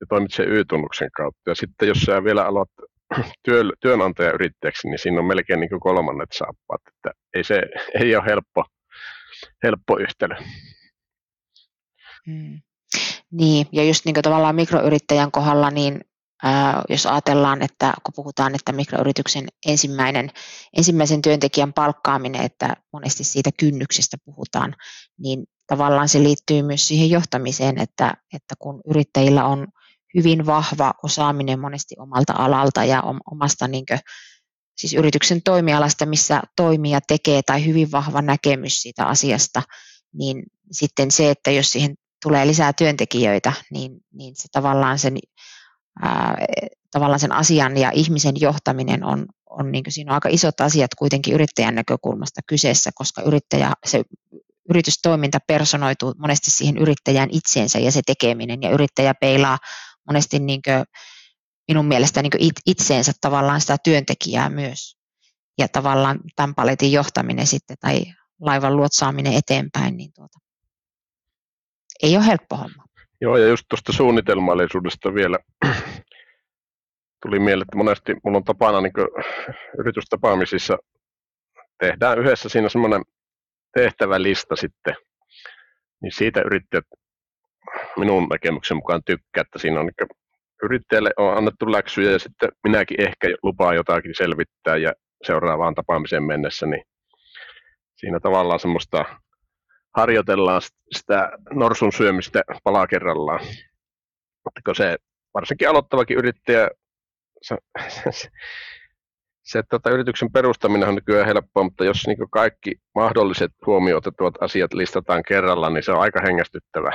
ja 0.00 0.06
toimit 0.08 0.32
sen 0.32 0.48
Y-tunnuksen 0.48 1.10
kautta. 1.16 1.50
Ja 1.50 1.54
sitten 1.54 1.88
jos 1.88 1.98
sä 1.98 2.24
vielä 2.24 2.44
aloit 2.44 2.70
työ, 3.44 3.62
työnantajayrittäjäksi, 3.80 4.88
niin 4.88 4.98
siinä 4.98 5.20
on 5.20 5.26
melkein 5.26 5.60
niin 5.60 5.70
kuin 5.70 5.80
kolmannet 5.80 6.32
saappaat. 6.32 6.80
Että 6.88 7.10
ei 7.34 7.44
se 7.44 7.62
ei 8.00 8.16
ole 8.16 8.24
helppo, 8.26 8.64
helppo 9.62 9.98
yhtälö. 9.98 10.34
Hmm. 12.26 12.60
Niin, 13.30 13.66
ja 13.72 13.84
just 13.84 14.04
niin 14.04 14.14
kuin 14.14 14.22
tavallaan 14.22 14.54
mikroyrittäjän 14.54 15.30
kohdalla, 15.30 15.70
niin 15.70 16.00
jos 16.88 17.06
ajatellaan, 17.06 17.62
että 17.62 17.94
kun 18.04 18.14
puhutaan, 18.16 18.54
että 18.54 18.72
mikroyrityksen 18.72 19.48
ensimmäinen, 19.66 20.30
ensimmäisen 20.76 21.22
työntekijän 21.22 21.72
palkkaaminen, 21.72 22.42
että 22.42 22.76
monesti 22.92 23.24
siitä 23.24 23.50
kynnyksestä 23.58 24.16
puhutaan, 24.24 24.76
niin 25.18 25.44
tavallaan 25.66 26.08
se 26.08 26.22
liittyy 26.22 26.62
myös 26.62 26.88
siihen 26.88 27.10
johtamiseen, 27.10 27.78
että, 27.78 28.14
että 28.32 28.54
kun 28.58 28.80
yrittäjillä 28.90 29.44
on 29.44 29.68
hyvin 30.14 30.46
vahva 30.46 30.94
osaaminen 31.02 31.60
monesti 31.60 31.94
omalta 31.98 32.32
alalta 32.36 32.84
ja 32.84 33.02
omasta 33.30 33.68
niin 33.68 33.86
kuin, 33.86 34.00
siis 34.76 34.94
yrityksen 34.94 35.42
toimialasta, 35.42 36.06
missä 36.06 36.42
toimija 36.56 37.00
tekee 37.00 37.42
tai 37.42 37.66
hyvin 37.66 37.92
vahva 37.92 38.22
näkemys 38.22 38.82
siitä 38.82 39.06
asiasta, 39.06 39.62
niin 40.14 40.42
sitten 40.72 41.10
se, 41.10 41.30
että 41.30 41.50
jos 41.50 41.70
siihen 41.70 41.94
tulee 42.22 42.46
lisää 42.46 42.72
työntekijöitä, 42.72 43.52
niin, 43.70 43.92
niin 44.12 44.34
se 44.36 44.48
tavallaan 44.52 44.98
sen, 44.98 45.18
tavallaan 46.90 47.20
sen 47.20 47.32
asian 47.32 47.76
ja 47.76 47.90
ihmisen 47.90 48.40
johtaminen 48.40 49.04
on, 49.04 49.26
on 49.50 49.72
niin 49.72 49.84
siinä 49.88 50.12
on 50.12 50.14
aika 50.14 50.28
isot 50.28 50.60
asiat 50.60 50.94
kuitenkin 50.94 51.34
yrittäjän 51.34 51.74
näkökulmasta 51.74 52.40
kyseessä, 52.46 52.90
koska 52.94 53.22
yrittäjä, 53.22 53.72
se 53.86 54.02
yritystoiminta 54.70 55.38
personoituu 55.46 56.14
monesti 56.18 56.50
siihen 56.50 56.76
yrittäjään 56.76 57.28
itseensä 57.32 57.78
ja 57.78 57.92
se 57.92 58.00
tekeminen, 58.06 58.62
ja 58.62 58.70
yrittäjä 58.70 59.14
peilaa 59.14 59.58
monesti 60.06 60.38
niin 60.38 60.60
kuin, 60.62 60.84
minun 61.68 61.86
mielestä 61.86 62.22
niin 62.22 62.30
kuin 62.30 62.50
itseensä 62.66 63.12
tavallaan 63.20 63.60
sitä 63.60 63.76
työntekijää 63.84 64.48
myös. 64.48 64.96
Ja 65.58 65.68
tavallaan 65.68 66.20
tämän 66.36 66.54
paletin 66.54 66.92
johtaminen 66.92 67.46
sitten 67.46 67.76
tai 67.80 68.04
laivan 68.40 68.76
luotsaaminen 68.76 69.32
eteenpäin, 69.32 69.96
niin 69.96 70.12
tuota, 70.14 70.38
ei 72.02 72.16
ole 72.16 72.26
helppo 72.26 72.56
homma. 72.56 72.84
Joo, 73.20 73.36
ja 73.36 73.48
just 73.48 73.64
tuosta 73.68 73.92
suunnitelmallisuudesta 73.92 75.14
vielä 75.14 75.38
tuli 77.22 77.38
mieleen, 77.38 77.62
että 77.62 77.76
monesti 77.76 78.16
mulla 78.24 78.36
on 78.36 78.44
tapana 78.44 78.80
niin 78.80 78.92
yritystapaamisissa 79.78 80.78
tehdään 81.78 82.18
yhdessä 82.18 82.48
siinä 82.48 82.68
semmoinen 82.68 83.02
tehtävälista 83.74 84.56
sitten, 84.56 84.94
niin 86.02 86.12
siitä 86.12 86.40
yrittäjät 86.40 86.84
minun 87.96 88.28
näkemyksen 88.30 88.76
mukaan 88.76 89.02
tykkää, 89.04 89.40
että 89.40 89.58
siinä 89.58 89.80
on 89.80 89.86
niin 89.86 90.08
yrittäjälle 90.62 91.10
on 91.16 91.36
annettu 91.36 91.72
läksyjä 91.72 92.10
ja 92.10 92.18
sitten 92.18 92.48
minäkin 92.64 93.00
ehkä 93.00 93.28
lupaan 93.42 93.76
jotakin 93.76 94.14
selvittää 94.14 94.76
ja 94.76 94.92
seuraavaan 95.26 95.74
tapaamiseen 95.74 96.22
mennessä, 96.24 96.66
niin 96.66 96.82
siinä 97.96 98.20
tavallaan 98.20 98.60
semmoista 98.60 99.04
harjoitellaan 99.96 100.62
sitä 100.92 101.32
norsun 101.52 101.92
syömistä 101.92 102.42
palaa 102.64 102.86
kerrallaan. 102.86 103.40
Mutta 104.44 104.74
se 104.74 104.96
varsinkin 105.34 105.68
aloittavakin 105.68 106.18
yrittäjä, 106.18 106.70
se, 107.42 107.56
se, 107.88 108.28
se 109.42 109.62
tota, 109.70 109.90
yrityksen 109.90 110.32
perustaminen 110.32 110.88
on 110.88 110.94
nykyään 110.94 111.26
helppoa, 111.26 111.62
mutta 111.64 111.84
jos 111.84 112.06
niin 112.06 112.30
kaikki 112.30 112.74
mahdolliset 112.94 113.52
huomioon 113.66 114.02
asiat 114.40 114.72
listataan 114.74 115.22
kerralla, 115.28 115.70
niin 115.70 115.82
se 115.82 115.92
on 115.92 116.00
aika 116.00 116.20
hengästyttävä, 116.26 116.90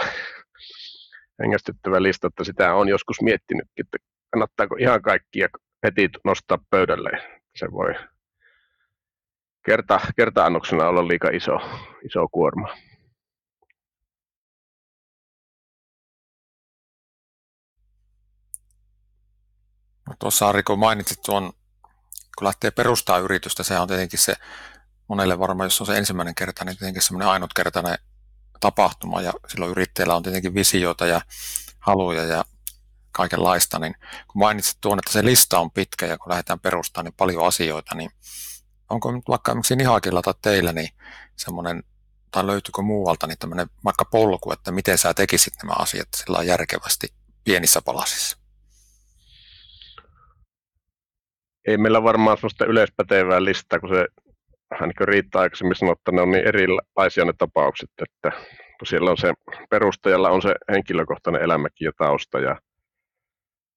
hengästyttävä 1.44 2.04
lista, 2.04 2.28
että 2.28 2.44
sitä 2.44 2.74
on 2.74 2.88
joskus 2.88 3.22
miettinytkin, 3.22 3.86
että 3.86 3.98
kannattaako 4.32 4.76
ihan 4.80 5.02
kaikkia 5.02 5.48
heti 5.86 6.10
nostaa 6.24 6.58
pöydälle. 6.70 7.10
Se 7.56 7.72
voi 7.72 7.94
kerta, 9.66 10.00
kerta-annoksena 10.16 10.88
olla 10.88 11.08
liika 11.08 11.30
iso, 11.30 11.58
iso 12.06 12.28
kuorma. 12.28 12.68
No 20.10 20.16
tuossa 20.20 20.48
Ari, 20.48 20.64
kun 20.64 20.80
mainitsit 20.80 21.22
tuon, 21.26 21.54
kun 22.38 22.46
lähtee 22.46 22.72
perustaa 22.72 23.18
yritystä, 23.18 23.64
se 23.64 23.80
on 23.80 23.88
tietenkin 23.88 24.20
se 24.20 24.36
monelle 25.08 25.40
varmaan, 25.40 25.66
jos 25.66 25.82
on 25.82 25.88
se 25.88 25.98
ensimmäinen 25.98 26.36
kerta, 26.36 26.66
niin 26.66 26.78
tietenkin 26.78 27.02
semmoinen 27.02 27.28
ainutkertainen 27.28 27.98
tapahtuma 28.60 29.22
ja 29.22 29.34
silloin 29.48 29.72
yrittäjällä 29.72 30.16
on 30.16 30.24
tietenkin 30.24 30.54
visioita 30.54 31.06
ja 31.06 31.22
haluja 31.80 32.24
ja 32.24 32.46
kaikenlaista, 33.12 33.80
niin 33.80 33.96
kun 34.28 34.40
mainitsit 34.40 34.78
tuon, 34.82 35.00
että 35.00 35.12
se 35.12 35.26
lista 35.26 35.60
on 35.60 35.72
pitkä 35.72 36.06
ja 36.06 36.18
kun 36.18 36.30
lähdetään 36.30 36.60
perustamaan 36.60 37.06
niin 37.06 37.14
paljon 37.18 37.48
asioita, 37.48 37.96
niin 37.96 38.12
onko 38.90 39.12
nyt 39.12 39.24
vaikka 39.28 39.52
esimerkiksi 39.52 39.76
Nihakilla 39.76 40.22
tai 40.22 40.34
teillä 40.42 40.74
niin 40.74 40.90
semmoinen, 41.36 41.84
tai 42.32 42.48
löytyykö 42.48 42.82
muualta 42.82 43.28
niin 43.28 43.40
tämmöinen 43.40 43.68
vaikka 43.86 44.06
polku, 44.06 44.52
että 44.52 44.72
miten 44.72 44.98
sä 44.98 45.14
tekisit 45.14 45.54
nämä 45.64 45.74
asiat 45.80 46.08
sillä 46.16 46.44
järkevästi 46.44 47.08
pienissä 47.44 47.82
palasissa? 47.86 48.38
Ei 51.68 51.78
meillä 51.78 52.04
varmaan 52.04 52.38
sellaista 52.38 52.66
yleispätevää 52.66 53.44
listaa, 53.44 53.80
kun 53.80 53.90
se 53.90 54.08
vähän 54.72 54.90
niin 54.90 55.08
riittää 55.08 55.42
aikaisemmin 55.42 55.76
sanoa, 55.76 55.94
että 55.94 56.12
ne 56.12 56.22
on 56.22 56.32
niin 56.32 56.48
erilaisia 56.48 57.26
ne 57.26 57.34
tapaukset, 57.38 57.90
että 58.02 58.32
kun 58.80 58.88
siellä 58.88 59.12
on 59.12 59.18
se 59.18 59.34
perustajalla 59.70 60.30
on 60.30 60.42
se 60.42 60.56
henkilökohtainen 60.72 61.42
elämäkin 61.42 61.86
ja 61.86 61.92
tausta 61.98 62.40
ja 62.40 62.60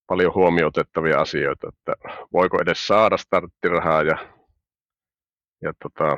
paljon 0.06 0.34
huomioitettavia 0.34 1.20
asioita, 1.20 1.68
että 1.68 1.92
voiko 2.32 2.62
edes 2.62 2.86
saada 2.86 3.16
starttirahaa 3.16 4.02
ja 4.02 4.37
ja 5.62 5.72
tota, 5.82 6.16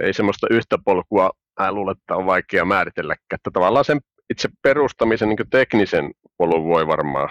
ei 0.00 0.12
semmoista 0.12 0.46
yhtä 0.50 0.78
polkua 0.84 1.30
mä 1.60 1.72
luulen, 1.72 1.96
että 1.98 2.16
on 2.16 2.26
vaikea 2.26 2.64
määritellä, 2.64 3.14
Että 3.34 3.50
tavallaan 3.52 3.84
sen 3.84 4.00
itse 4.30 4.48
perustamisen 4.62 5.28
niin 5.28 5.50
teknisen 5.50 6.10
polun 6.36 6.64
voi 6.64 6.86
varmaan 6.86 7.28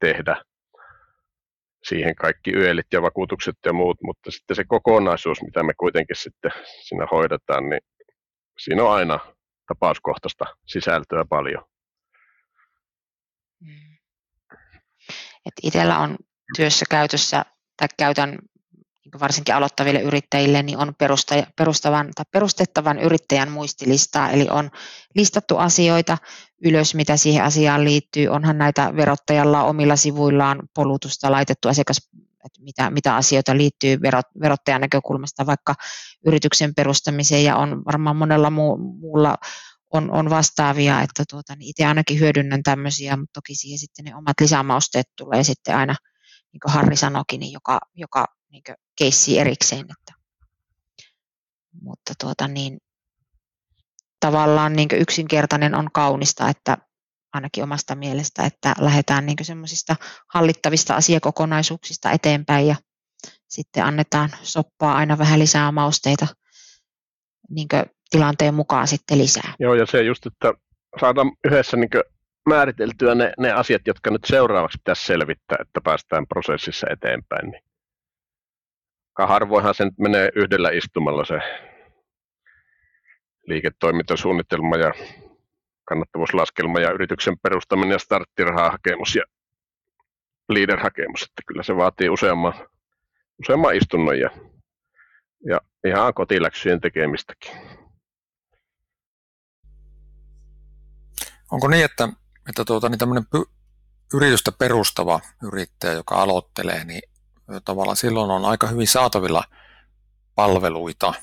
tehdä 0.00 0.42
siihen 1.82 2.14
kaikki 2.14 2.52
yölit 2.52 2.86
ja 2.92 3.02
vakuutukset 3.02 3.56
ja 3.66 3.72
muut, 3.72 3.98
mutta 4.02 4.30
sitten 4.30 4.56
se 4.56 4.64
kokonaisuus, 4.64 5.42
mitä 5.42 5.62
me 5.62 5.72
kuitenkin 5.74 6.16
sitten 6.16 6.50
siinä 6.88 7.06
hoidetaan, 7.10 7.68
niin 7.68 7.80
siinä 8.58 8.84
on 8.84 8.92
aina 8.92 9.18
tapauskohtaista 9.68 10.44
sisältöä 10.66 11.24
paljon. 11.28 11.64
Mm. 13.60 13.96
Et 15.46 15.54
itsellä 15.62 15.98
on 15.98 16.16
työssä 16.56 16.84
käytössä, 16.90 17.44
tai 17.76 17.88
käytän 17.96 18.38
varsinkin 19.20 19.54
aloittaville 19.54 20.00
yrittäjille, 20.00 20.62
niin 20.62 20.78
on 20.78 20.94
perustavan, 21.56 22.10
tai 22.14 22.24
perustettavan 22.32 22.98
yrittäjän 22.98 23.50
muistilistaa, 23.50 24.30
eli 24.30 24.48
on 24.50 24.70
listattu 25.14 25.56
asioita 25.56 26.18
ylös, 26.64 26.94
mitä 26.94 27.16
siihen 27.16 27.44
asiaan 27.44 27.84
liittyy. 27.84 28.28
Onhan 28.28 28.58
näitä 28.58 28.96
verottajalla 28.96 29.64
omilla 29.64 29.96
sivuillaan 29.96 30.62
polutusta 30.74 31.30
laitettu 31.30 31.68
asiakas, 31.68 32.10
että 32.46 32.62
mitä, 32.62 32.90
mitä 32.90 33.16
asioita 33.16 33.56
liittyy 33.56 34.02
verot, 34.02 34.26
verottajan 34.40 34.80
näkökulmasta 34.80 35.46
vaikka 35.46 35.74
yrityksen 36.26 36.74
perustamiseen, 36.74 37.44
ja 37.44 37.56
on 37.56 37.84
varmaan 37.84 38.16
monella 38.16 38.50
muu, 38.50 38.76
muulla 38.76 39.36
on, 39.92 40.10
on 40.10 40.30
vastaavia, 40.30 41.02
että 41.02 41.24
tuota, 41.30 41.56
niin 41.56 41.68
itse 41.70 41.84
ainakin 41.84 42.20
hyödynnän 42.20 42.62
tämmöisiä, 42.62 43.16
mutta 43.16 43.40
toki 43.40 43.54
siihen 43.54 43.78
sitten 43.78 44.04
ne 44.04 44.16
omat 44.16 44.40
lisämausteet 44.40 45.06
tulee 45.16 45.44
sitten 45.44 45.76
aina, 45.76 45.94
niin 46.52 46.60
kuin 46.60 46.72
Harri 46.72 46.96
sanoikin, 46.96 47.40
niin 47.40 47.52
joka, 47.52 47.80
joka 47.94 48.26
niin 48.50 48.62
keissi 49.00 49.38
erikseen. 49.38 49.80
Että. 49.80 50.12
Mutta 51.82 52.12
tuota 52.20 52.48
niin, 52.48 52.78
tavallaan 54.20 54.72
niin 54.72 54.88
yksinkertainen 54.92 55.74
on 55.74 55.88
kaunista, 55.92 56.48
että 56.48 56.78
ainakin 57.32 57.64
omasta 57.64 57.94
mielestä, 57.94 58.44
että 58.44 58.74
lähdetään 58.80 59.26
niin 59.26 59.36
semmoisista 59.42 59.96
hallittavista 60.34 60.96
asiakokonaisuuksista 60.96 62.10
eteenpäin 62.10 62.66
ja 62.66 62.76
sitten 63.48 63.84
annetaan 63.84 64.30
soppaa 64.42 64.94
aina 64.94 65.18
vähän 65.18 65.38
lisää 65.38 65.72
mausteita 65.72 66.26
niin 67.50 67.68
tilanteen 68.10 68.54
mukaan 68.54 68.88
sitten 68.88 69.18
lisää. 69.18 69.54
Joo, 69.58 69.74
ja 69.74 69.86
se 69.86 70.02
just, 70.02 70.26
että 70.26 70.54
saadaan 71.00 71.32
yhdessä 71.44 71.76
niin 71.76 71.90
määriteltyä 72.48 73.14
ne, 73.14 73.32
ne 73.38 73.52
asiat, 73.52 73.82
jotka 73.86 74.10
nyt 74.10 74.24
seuraavaksi 74.24 74.78
pitäisi 74.78 75.06
selvittää, 75.06 75.58
että 75.60 75.80
päästään 75.84 76.26
prosessissa 76.26 76.86
eteenpäin. 76.90 77.50
Niin 77.50 77.62
harvoinhan 79.26 79.74
se 79.74 79.84
nyt 79.84 79.98
menee 79.98 80.30
yhdellä 80.36 80.70
istumalla 80.70 81.24
se 81.24 81.38
liiketoimintasuunnitelma 83.46 84.76
ja 84.76 84.92
kannattavuuslaskelma 85.84 86.80
ja 86.80 86.90
yrityksen 86.90 87.38
perustaminen 87.42 87.92
ja 87.92 87.98
starttirahahakemus 87.98 89.14
ja 89.14 89.22
leader-hakemus, 90.48 91.22
että 91.22 91.42
kyllä 91.46 91.62
se 91.62 91.76
vaatii 91.76 92.08
useamman, 92.08 92.54
useamman 93.40 93.76
istunnon 93.76 94.18
ja, 94.18 94.30
ja 95.46 95.60
ihan 95.86 96.14
kotiläksyjen 96.14 96.80
tekemistäkin. 96.80 97.52
Onko 101.52 101.68
niin, 101.68 101.84
että, 101.84 102.08
että 102.48 102.64
tuota, 102.64 102.88
niin 102.88 102.98
tämmöinen 102.98 103.26
py, 103.26 103.42
yritystä 104.14 104.52
perustava 104.52 105.20
yrittäjä, 105.42 105.92
joka 105.92 106.14
aloittelee, 106.14 106.84
niin 106.84 107.02
tavallaan 107.64 107.96
silloin 107.96 108.30
on 108.30 108.44
aika 108.44 108.66
hyvin 108.66 108.88
saatavilla 108.88 109.44
palveluita 110.34 111.14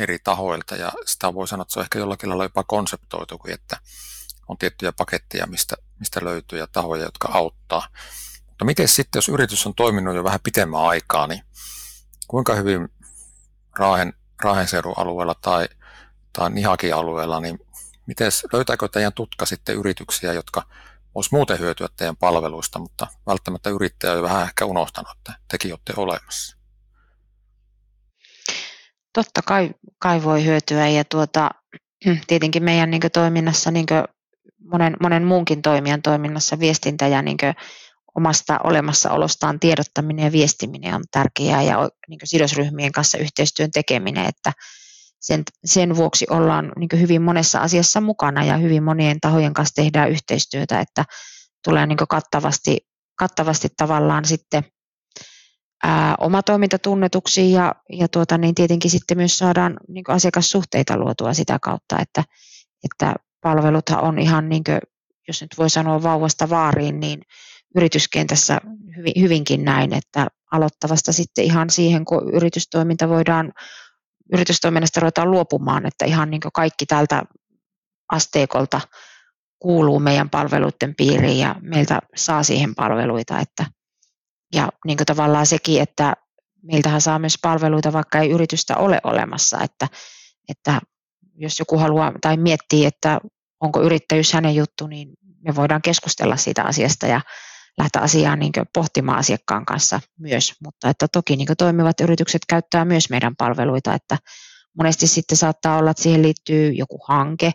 eri 0.00 0.18
tahoilta 0.18 0.76
ja 0.76 0.92
sitä 1.06 1.34
voi 1.34 1.48
sanoa, 1.48 1.62
että 1.62 1.72
se 1.72 1.78
on 1.78 1.84
ehkä 1.84 1.98
jollakin 1.98 2.28
lailla 2.28 2.44
jopa 2.44 2.64
konseptoitu, 2.64 3.40
että 3.48 3.76
on 4.48 4.58
tiettyjä 4.58 4.92
paketteja, 4.92 5.46
mistä, 5.46 5.76
mistä 5.98 6.20
löytyy 6.24 6.58
ja 6.58 6.66
tahoja, 6.66 7.04
jotka 7.04 7.28
auttaa. 7.32 7.88
Mutta 8.46 8.64
miten 8.64 8.88
sitten, 8.88 9.18
jos 9.18 9.28
yritys 9.28 9.66
on 9.66 9.74
toiminut 9.74 10.16
jo 10.16 10.24
vähän 10.24 10.40
pitemmän 10.44 10.80
aikaa, 10.80 11.26
niin 11.26 11.42
kuinka 12.28 12.54
hyvin 12.54 12.88
Raahen, 13.78 14.14
Raahen 14.42 14.68
seudun 14.68 14.94
alueella 14.96 15.34
tai, 15.34 15.68
tai 16.32 16.50
Nihakin 16.50 16.94
alueella, 16.94 17.40
niin 17.40 17.58
miten, 18.06 18.32
löytääkö 18.52 18.88
teidän 18.88 19.12
tutka 19.12 19.46
sitten 19.46 19.76
yrityksiä, 19.76 20.32
jotka 20.32 20.62
olisi 21.14 21.28
muuten 21.32 21.58
hyötyä 21.58 21.88
teidän 21.96 22.16
palveluista, 22.16 22.78
mutta 22.78 23.06
välttämättä 23.26 23.70
yrittäjä 23.70 24.12
on 24.12 24.22
vähän 24.22 24.42
ehkä 24.42 24.64
unohtanut, 24.64 25.16
että 25.16 25.32
tekin 25.50 25.72
olette 25.72 25.92
olemassa? 25.96 26.56
Totta 29.12 29.42
kai, 29.42 29.70
kai 29.98 30.22
voi 30.22 30.44
hyötyä 30.44 30.88
ja 30.88 31.04
tuota, 31.04 31.50
tietenkin 32.26 32.64
meidän 32.64 32.90
niin 32.90 33.02
toiminnassa, 33.12 33.70
niin 33.70 33.86
monen, 34.72 34.96
monen 35.02 35.24
muunkin 35.24 35.62
toimijan 35.62 36.02
toiminnassa 36.02 36.58
viestintä 36.58 37.06
ja 37.06 37.22
niin 37.22 37.38
omasta 38.14 38.60
olemassaolostaan 38.64 39.60
tiedottaminen 39.60 40.24
ja 40.24 40.32
viestiminen 40.32 40.94
on 40.94 41.04
tärkeää 41.10 41.62
ja 41.62 41.88
niin 42.08 42.20
sidosryhmien 42.24 42.92
kanssa 42.92 43.18
yhteistyön 43.18 43.70
tekeminen, 43.70 44.26
että 44.26 44.52
sen, 45.20 45.42
sen 45.64 45.96
vuoksi 45.96 46.26
ollaan 46.30 46.72
niin 46.76 47.00
hyvin 47.00 47.22
monessa 47.22 47.60
asiassa 47.60 48.00
mukana 48.00 48.44
ja 48.44 48.56
hyvin 48.56 48.82
monien 48.82 49.20
tahojen 49.20 49.54
kanssa 49.54 49.74
tehdään 49.74 50.10
yhteistyötä, 50.10 50.80
että 50.80 51.04
tulee 51.64 51.86
niin 51.86 51.98
kattavasti, 52.08 52.78
kattavasti 53.18 53.68
tavallaan 53.76 54.24
sitten 54.24 54.64
ää, 55.82 56.14
oma 56.20 56.42
toiminta 56.42 56.78
tunnetuksi 56.78 57.52
ja, 57.52 57.74
ja 57.92 58.08
tuota, 58.08 58.38
niin 58.38 58.54
tietenkin 58.54 58.90
sitten 58.90 59.16
myös 59.16 59.38
saadaan 59.38 59.76
niin 59.88 60.04
asiakassuhteita 60.08 60.96
luotua 60.96 61.34
sitä 61.34 61.58
kautta, 61.62 61.98
että, 61.98 62.24
että 62.84 63.14
palveluthan 63.40 64.02
on 64.02 64.18
ihan, 64.18 64.48
niin 64.48 64.64
kuin, 64.64 64.78
jos 65.28 65.42
nyt 65.42 65.50
voi 65.58 65.70
sanoa 65.70 66.02
vauvasta 66.02 66.50
vaariin, 66.50 67.00
niin 67.00 67.22
yrityskentässä 67.76 68.60
hyvin, 68.96 69.12
hyvinkin 69.20 69.64
näin, 69.64 69.94
että 69.94 70.26
aloittavasta 70.52 71.12
sitten 71.12 71.44
ihan 71.44 71.70
siihen, 71.70 72.04
kun 72.04 72.34
yritystoiminta 72.34 73.08
voidaan, 73.08 73.52
yritystoiminnasta 74.32 75.00
ruvetaan 75.00 75.30
luopumaan, 75.30 75.86
että 75.86 76.04
ihan 76.04 76.30
niin 76.30 76.40
kaikki 76.54 76.86
tältä 76.86 77.22
asteekolta 78.12 78.80
kuuluu 79.58 80.00
meidän 80.00 80.30
palveluiden 80.30 80.94
piiriin 80.96 81.38
ja 81.38 81.56
meiltä 81.60 81.98
saa 82.16 82.42
siihen 82.42 82.74
palveluita, 82.74 83.38
että 83.38 83.64
ja 84.54 84.68
niin 84.86 84.98
tavallaan 85.06 85.46
sekin, 85.46 85.82
että 85.82 86.14
meiltähän 86.62 87.00
saa 87.00 87.18
myös 87.18 87.38
palveluita, 87.42 87.92
vaikka 87.92 88.18
ei 88.18 88.30
yritystä 88.30 88.76
ole 88.76 89.00
olemassa, 89.04 89.60
että, 89.62 89.88
että 90.48 90.80
jos 91.34 91.58
joku 91.58 91.78
haluaa 91.78 92.12
tai 92.20 92.36
miettii, 92.36 92.86
että 92.86 93.20
onko 93.60 93.82
yrittäjyys 93.82 94.32
hänen 94.32 94.54
juttu, 94.54 94.86
niin 94.86 95.08
me 95.44 95.54
voidaan 95.54 95.82
keskustella 95.82 96.36
siitä 96.36 96.62
asiasta 96.62 97.06
ja 97.06 97.20
lähteä 97.80 98.02
asiaa 98.02 98.36
niin 98.36 98.52
pohtimaan 98.74 99.18
asiakkaan 99.18 99.64
kanssa 99.64 100.00
myös, 100.18 100.54
mutta 100.64 100.88
että 100.88 101.08
toki 101.08 101.36
niin 101.36 101.48
toimivat 101.58 102.00
yritykset 102.00 102.42
käyttää 102.48 102.84
myös 102.84 103.10
meidän 103.10 103.36
palveluita, 103.36 103.94
että 103.94 104.18
monesti 104.78 105.06
sitten 105.06 105.38
saattaa 105.38 105.78
olla, 105.78 105.90
että 105.90 106.02
siihen 106.02 106.22
liittyy 106.22 106.72
joku 106.72 106.98
hanke 107.08 107.52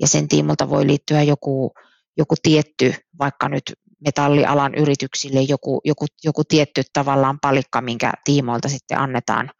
ja 0.00 0.06
sen 0.06 0.28
tiimolta 0.28 0.70
voi 0.70 0.86
liittyä 0.86 1.22
joku, 1.22 1.72
joku 2.16 2.34
tietty, 2.42 2.94
vaikka 3.18 3.48
nyt 3.48 3.62
metallialan 4.04 4.74
yrityksille 4.74 5.40
joku, 5.40 5.80
joku, 5.84 6.06
joku 6.24 6.44
tietty 6.44 6.82
tavallaan 6.92 7.38
palikka, 7.40 7.80
minkä 7.80 8.12
tiimoilta 8.24 8.68
sitten 8.68 8.98
annetaan, 8.98 9.50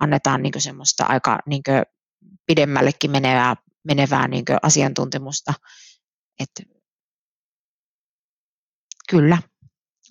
annetaan 0.00 0.42
niin 0.42 0.52
semmoista 0.58 1.04
aika 1.04 1.38
niin 1.46 1.62
pidemmällekin 2.46 3.10
menevää, 3.10 3.54
menevää 3.84 4.28
niin 4.28 4.44
asiantuntemusta. 4.62 5.54
Et 6.40 6.68
kyllä, 9.08 9.38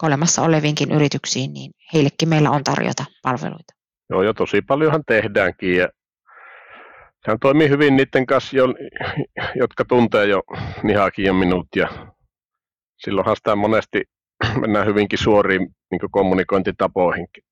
olemassa 0.03 0.41
oleviinkin 0.41 0.91
yrityksiin, 0.91 1.53
niin 1.53 1.71
heillekin 1.93 2.29
meillä 2.29 2.51
on 2.51 2.63
tarjota 2.63 3.05
palveluita. 3.23 3.73
Joo, 4.09 4.23
ja 4.23 4.33
tosi 4.33 4.61
paljonhan 4.61 5.03
tehdäänkin. 5.07 5.77
Ja 5.77 5.89
sehän 7.25 7.39
toimii 7.39 7.69
hyvin 7.69 7.95
niiden 7.95 8.25
kanssa, 8.25 8.57
jotka 9.55 9.85
tuntee 9.85 10.25
jo 10.25 10.41
Nihakin 10.83 11.25
ja 11.25 11.33
minut. 11.33 11.67
Ja 11.75 11.87
silloinhan 12.97 13.35
sitä 13.35 13.55
monesti 13.55 14.03
mennään 14.61 14.87
hyvinkin 14.87 15.19
suoriin 15.19 15.67
niin 15.91 16.11
kommunikointitapoihinkin. 16.11 17.43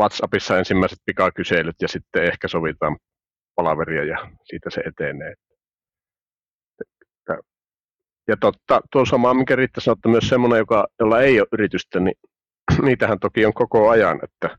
WhatsAppissa 0.00 0.58
ensimmäiset 0.58 0.98
pikakyselyt 1.04 1.76
ja 1.82 1.88
sitten 1.88 2.24
ehkä 2.24 2.48
sovitaan 2.48 2.96
palaveria 3.54 4.04
ja 4.04 4.30
siitä 4.44 4.70
se 4.70 4.80
etenee. 4.80 5.34
Ja 8.28 8.36
totta, 8.36 8.80
tuo 8.92 9.04
sama, 9.04 9.34
mikä 9.34 9.56
Riitta 9.56 9.80
sanoi, 9.80 9.96
että 9.98 10.08
myös 10.08 10.28
semmoinen, 10.28 10.58
joka, 10.58 10.86
jolla 11.00 11.20
ei 11.20 11.40
ole 11.40 11.48
yritystä, 11.52 12.00
niin 12.00 12.14
niitähän 12.86 13.18
toki 13.18 13.46
on 13.46 13.54
koko 13.54 13.88
ajan, 13.88 14.20
että 14.22 14.58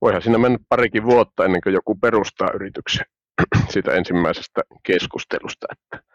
voihan 0.00 0.22
siinä 0.22 0.38
mennä 0.38 0.58
parikin 0.68 1.04
vuotta 1.04 1.44
ennen 1.44 1.60
kuin 1.60 1.72
joku 1.72 1.94
perustaa 1.94 2.50
yrityksen 2.54 3.06
siitä 3.72 3.92
ensimmäisestä 3.92 4.62
keskustelusta, 4.82 5.66
että 5.72 6.10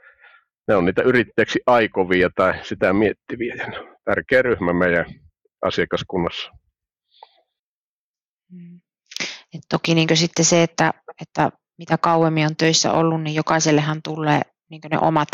ne 0.67 0.75
on 0.75 0.85
niitä 0.85 1.01
yrittäjäksi 1.01 1.59
aikovia 1.65 2.29
tai 2.35 2.53
sitä 2.63 2.93
miettiviä 2.93 3.55
ja 3.55 3.95
tärkeä 4.05 4.41
ryhmä 4.41 4.73
meidän 4.73 5.05
asiakaskunnassa. 5.65 6.51
Mm. 8.51 8.81
Et 9.53 9.61
toki 9.69 9.95
niin 9.95 10.17
sitten 10.17 10.45
se, 10.45 10.63
että, 10.63 10.93
että 11.21 11.51
mitä 11.77 11.97
kauemmin 11.97 12.45
on 12.45 12.55
töissä 12.55 12.93
ollut, 12.93 13.21
niin 13.21 13.35
jokaisellehan 13.35 14.01
tulee 14.01 14.41
niin 14.69 14.81
ne 14.91 14.99
omat, 14.99 15.29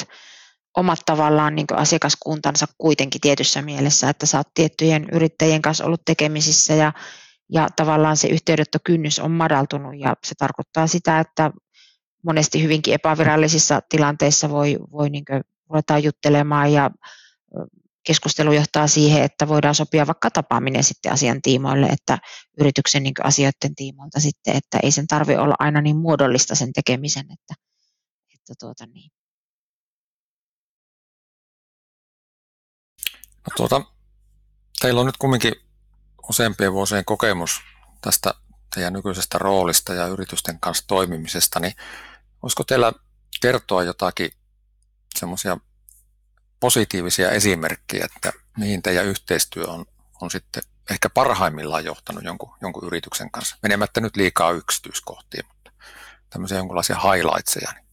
omat 0.77 0.99
tavallaan 1.05 1.55
niin 1.55 1.67
asiakaskuntansa 1.73 2.65
kuitenkin 2.77 3.21
tietyssä 3.21 3.61
mielessä, 3.61 4.09
että 4.09 4.25
sä 4.25 4.37
oot 4.37 4.53
tiettyjen 4.53 5.07
yrittäjien 5.11 5.61
kanssa 5.61 5.85
ollut 5.85 6.05
tekemisissä 6.05 6.73
ja, 6.73 6.93
ja 7.49 7.67
tavallaan 7.75 8.17
se 8.17 8.27
yhteydenottokynnys 8.27 9.19
on 9.19 9.31
madaltunut 9.31 9.99
ja 9.99 10.15
se 10.23 10.35
tarkoittaa 10.37 10.87
sitä, 10.87 11.19
että 11.19 11.51
monesti 12.23 12.63
hyvinkin 12.63 12.93
epävirallisissa 12.93 13.81
tilanteissa 13.89 14.49
voi, 14.49 14.77
voi 14.91 15.09
niin 15.09 15.25
ruvetaan 15.69 16.03
juttelemaan 16.03 16.73
ja 16.73 16.91
keskustelu 18.03 18.51
johtaa 18.51 18.87
siihen, 18.87 19.23
että 19.23 19.47
voidaan 19.47 19.75
sopia 19.75 20.07
vaikka 20.07 20.31
tapaaminen 20.31 20.83
sitten 20.83 21.11
asian 21.11 21.41
tiimoille, 21.41 21.85
että 21.85 22.17
yrityksen 22.59 23.03
niin 23.03 23.13
asioiden 23.23 23.75
tiimoilta 23.75 24.19
sitten, 24.19 24.55
että 24.55 24.79
ei 24.83 24.91
sen 24.91 25.07
tarvi 25.07 25.35
olla 25.35 25.55
aina 25.59 25.81
niin 25.81 25.97
muodollista 25.97 26.55
sen 26.55 26.73
tekemisen, 26.73 27.25
että, 27.31 27.53
että 28.35 28.53
tuota 28.59 28.85
niin. 28.85 29.11
No 33.49 33.53
tuota, 33.57 33.81
teillä 34.81 34.99
on 34.99 35.05
nyt 35.05 35.17
kumminkin 35.17 35.53
useampien 36.29 36.73
vuosien 36.73 37.05
kokemus 37.05 37.61
tästä 38.01 38.33
teidän 38.75 38.93
nykyisestä 38.93 39.37
roolista 39.37 39.93
ja 39.93 40.07
yritysten 40.07 40.59
kanssa 40.59 40.87
toimimisesta, 40.87 41.59
niin 41.59 41.73
Olisiko 42.43 42.63
teillä 42.63 42.93
kertoa 43.41 43.83
jotakin 43.83 44.31
semmoisia 45.19 45.57
positiivisia 46.59 47.31
esimerkkejä, 47.31 48.05
että 48.15 48.33
mihin 48.57 48.81
teidän 48.81 49.05
yhteistyö 49.05 49.67
on, 49.67 49.85
on 50.21 50.31
sitten 50.31 50.63
ehkä 50.89 51.09
parhaimmillaan 51.09 51.85
johtanut 51.85 52.23
jonkun, 52.23 52.57
jonkun 52.61 52.87
yrityksen 52.87 53.31
kanssa, 53.31 53.57
menemättä 53.63 54.01
nyt 54.01 54.15
liikaa 54.15 54.51
yksityiskohtiin, 54.51 55.45
mutta 55.47 55.71
tämmöisiä 56.29 56.57
jonkinlaisia 56.57 56.99
highlightseja, 56.99 57.71
niin 57.71 57.85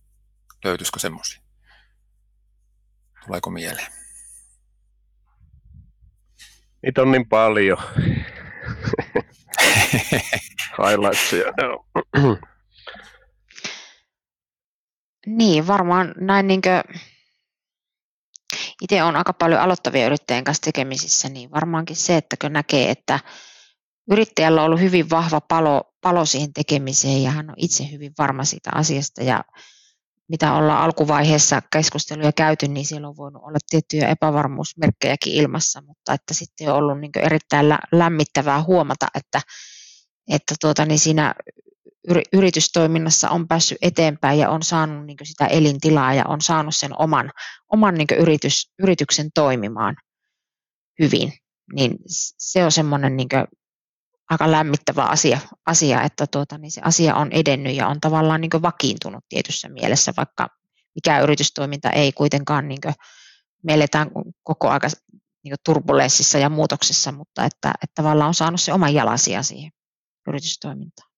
löytyisikö 0.64 0.98
semmoisia? 0.98 1.40
Tuleeko 3.26 3.50
mieleen? 3.50 3.97
Niitä 6.88 7.02
on 7.02 7.12
niin 7.12 7.28
paljon. 7.28 7.78
highlightseja. 10.86 11.52
Niin, 15.26 15.66
varmaan 15.66 16.14
näin 16.20 16.46
niin 16.46 16.60
itse 18.82 19.02
olen 19.02 19.16
aika 19.16 19.32
paljon 19.32 19.60
aloittavia 19.60 20.06
yrittäjien 20.06 20.44
kanssa 20.44 20.64
tekemisissä, 20.64 21.28
niin 21.28 21.50
varmaankin 21.50 21.96
se, 21.96 22.16
että 22.16 22.36
kun 22.40 22.52
näkee, 22.52 22.90
että 22.90 23.20
yrittäjällä 24.10 24.60
on 24.60 24.66
ollut 24.66 24.80
hyvin 24.80 25.10
vahva 25.10 25.40
palo, 25.40 25.94
palo 26.00 26.24
siihen 26.24 26.52
tekemiseen 26.52 27.22
ja 27.22 27.30
hän 27.30 27.50
on 27.50 27.56
itse 27.58 27.90
hyvin 27.92 28.12
varma 28.18 28.44
siitä 28.44 28.70
asiasta 28.74 29.22
ja 29.22 29.44
mitä 30.28 30.54
ollaan 30.54 30.82
alkuvaiheessa 30.82 31.62
keskusteluja 31.72 32.32
käyty, 32.32 32.68
niin 32.68 32.86
siellä 32.86 33.08
on 33.08 33.16
voinut 33.16 33.42
olla 33.42 33.58
tiettyjä 33.70 34.08
epävarmuusmerkkejäkin 34.08 35.32
ilmassa, 35.32 35.80
mutta 35.80 36.12
että 36.12 36.34
sitten 36.34 36.68
on 36.68 36.76
ollut 36.76 37.00
niin 37.00 37.10
erittäin 37.16 37.66
lämmittävää 37.92 38.62
huomata, 38.62 39.06
että, 39.14 39.40
että 40.28 40.54
tuota, 40.60 40.86
niin 40.86 40.98
siinä 40.98 41.34
yritystoiminnassa 42.32 43.30
on 43.30 43.48
päässyt 43.48 43.78
eteenpäin 43.82 44.38
ja 44.38 44.50
on 44.50 44.62
saanut 44.62 45.06
niin 45.06 45.16
sitä 45.22 45.46
elintilaa 45.46 46.14
ja 46.14 46.24
on 46.28 46.40
saanut 46.40 46.76
sen 46.76 47.00
oman, 47.00 47.30
oman 47.72 47.94
niin 47.94 48.06
yritys, 48.18 48.72
yrityksen 48.78 49.30
toimimaan 49.34 49.96
hyvin, 51.02 51.32
niin 51.74 51.98
se 52.38 52.64
on 52.64 52.72
semmoinen 52.72 53.16
niin 53.16 53.28
aika 54.30 54.50
lämmittävä 54.50 55.04
asia, 55.04 55.38
asia 55.66 56.02
että 56.02 56.26
tuota, 56.26 56.58
niin 56.58 56.70
se 56.70 56.80
asia 56.84 57.14
on 57.14 57.32
edennyt 57.32 57.76
ja 57.76 57.88
on 57.88 58.00
tavallaan 58.00 58.40
niin 58.40 58.62
vakiintunut 58.62 59.24
tietyssä 59.28 59.68
mielessä, 59.68 60.12
vaikka 60.16 60.48
mikä 60.94 61.20
yritystoiminta 61.20 61.90
ei 61.90 62.12
kuitenkaan, 62.12 62.68
niin 62.68 62.80
kuin, 62.80 62.94
me 63.62 63.74
eletään 63.74 64.10
koko 64.42 64.68
aika 64.68 64.88
niin 65.44 65.54
turbulenssissa 65.64 66.38
ja 66.38 66.48
muutoksessa, 66.48 67.12
mutta 67.12 67.44
että, 67.44 67.68
että 67.68 67.94
tavallaan 67.94 68.28
on 68.28 68.34
saanut 68.34 68.60
se 68.60 68.72
oman 68.72 68.94
jalasia 68.94 69.42
siihen 69.42 69.70
yritystoimintaan. 70.28 71.10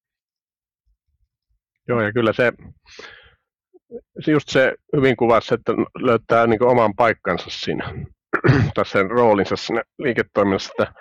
Joo, 1.89 2.03
ja 2.03 2.13
kyllä 2.13 2.33
se, 2.33 2.53
se 4.25 4.31
just 4.31 4.49
se 4.49 4.75
hyvin 4.97 5.17
kuvasi, 5.17 5.55
että 5.55 5.73
löytää 5.99 6.47
niin 6.47 6.63
oman 6.63 6.95
paikkansa 6.95 7.47
siinä, 7.49 7.93
tai 8.75 8.87
sen 8.87 9.11
roolinsa 9.11 9.57
siinä 9.57 9.83
liiketoiminnassa. 9.99 10.73
Että 10.79 10.95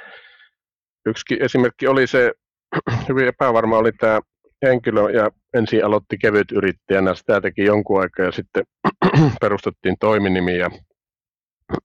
yksi 1.06 1.38
esimerkki 1.40 1.88
oli 1.88 2.08
se, 2.08 2.32
hyvin 3.10 3.28
epävarma 3.28 3.78
oli 3.78 3.92
tämä 3.92 4.20
henkilö 4.66 5.12
ja 5.12 5.32
ensin 5.54 5.86
aloitti 5.86 6.18
kevyt 6.18 6.52
yrittäjänä, 6.52 7.16
sitä 7.16 7.42
teki 7.42 7.64
jonkun 7.64 8.02
aikaa 8.02 8.26
ja 8.26 8.32
sitten 8.32 8.64
perustettiin 9.42 9.96
toiminimi 10.00 10.58
ja 10.58 10.70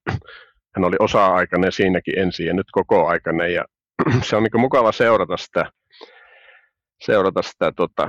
hän 0.74 0.84
oli 0.84 0.96
osa-aikainen 1.00 1.72
siinäkin 1.72 2.18
ensin 2.18 2.46
ja 2.46 2.54
nyt 2.54 2.66
koko 2.72 3.06
aikainen 3.06 3.54
ja 3.54 3.64
se 4.22 4.36
on 4.36 4.42
niin 4.42 4.60
mukava 4.60 4.92
seurata 4.92 5.36
sitä, 5.36 5.70
seurata 7.00 7.42
sitä 7.42 7.72
tota, 7.76 8.08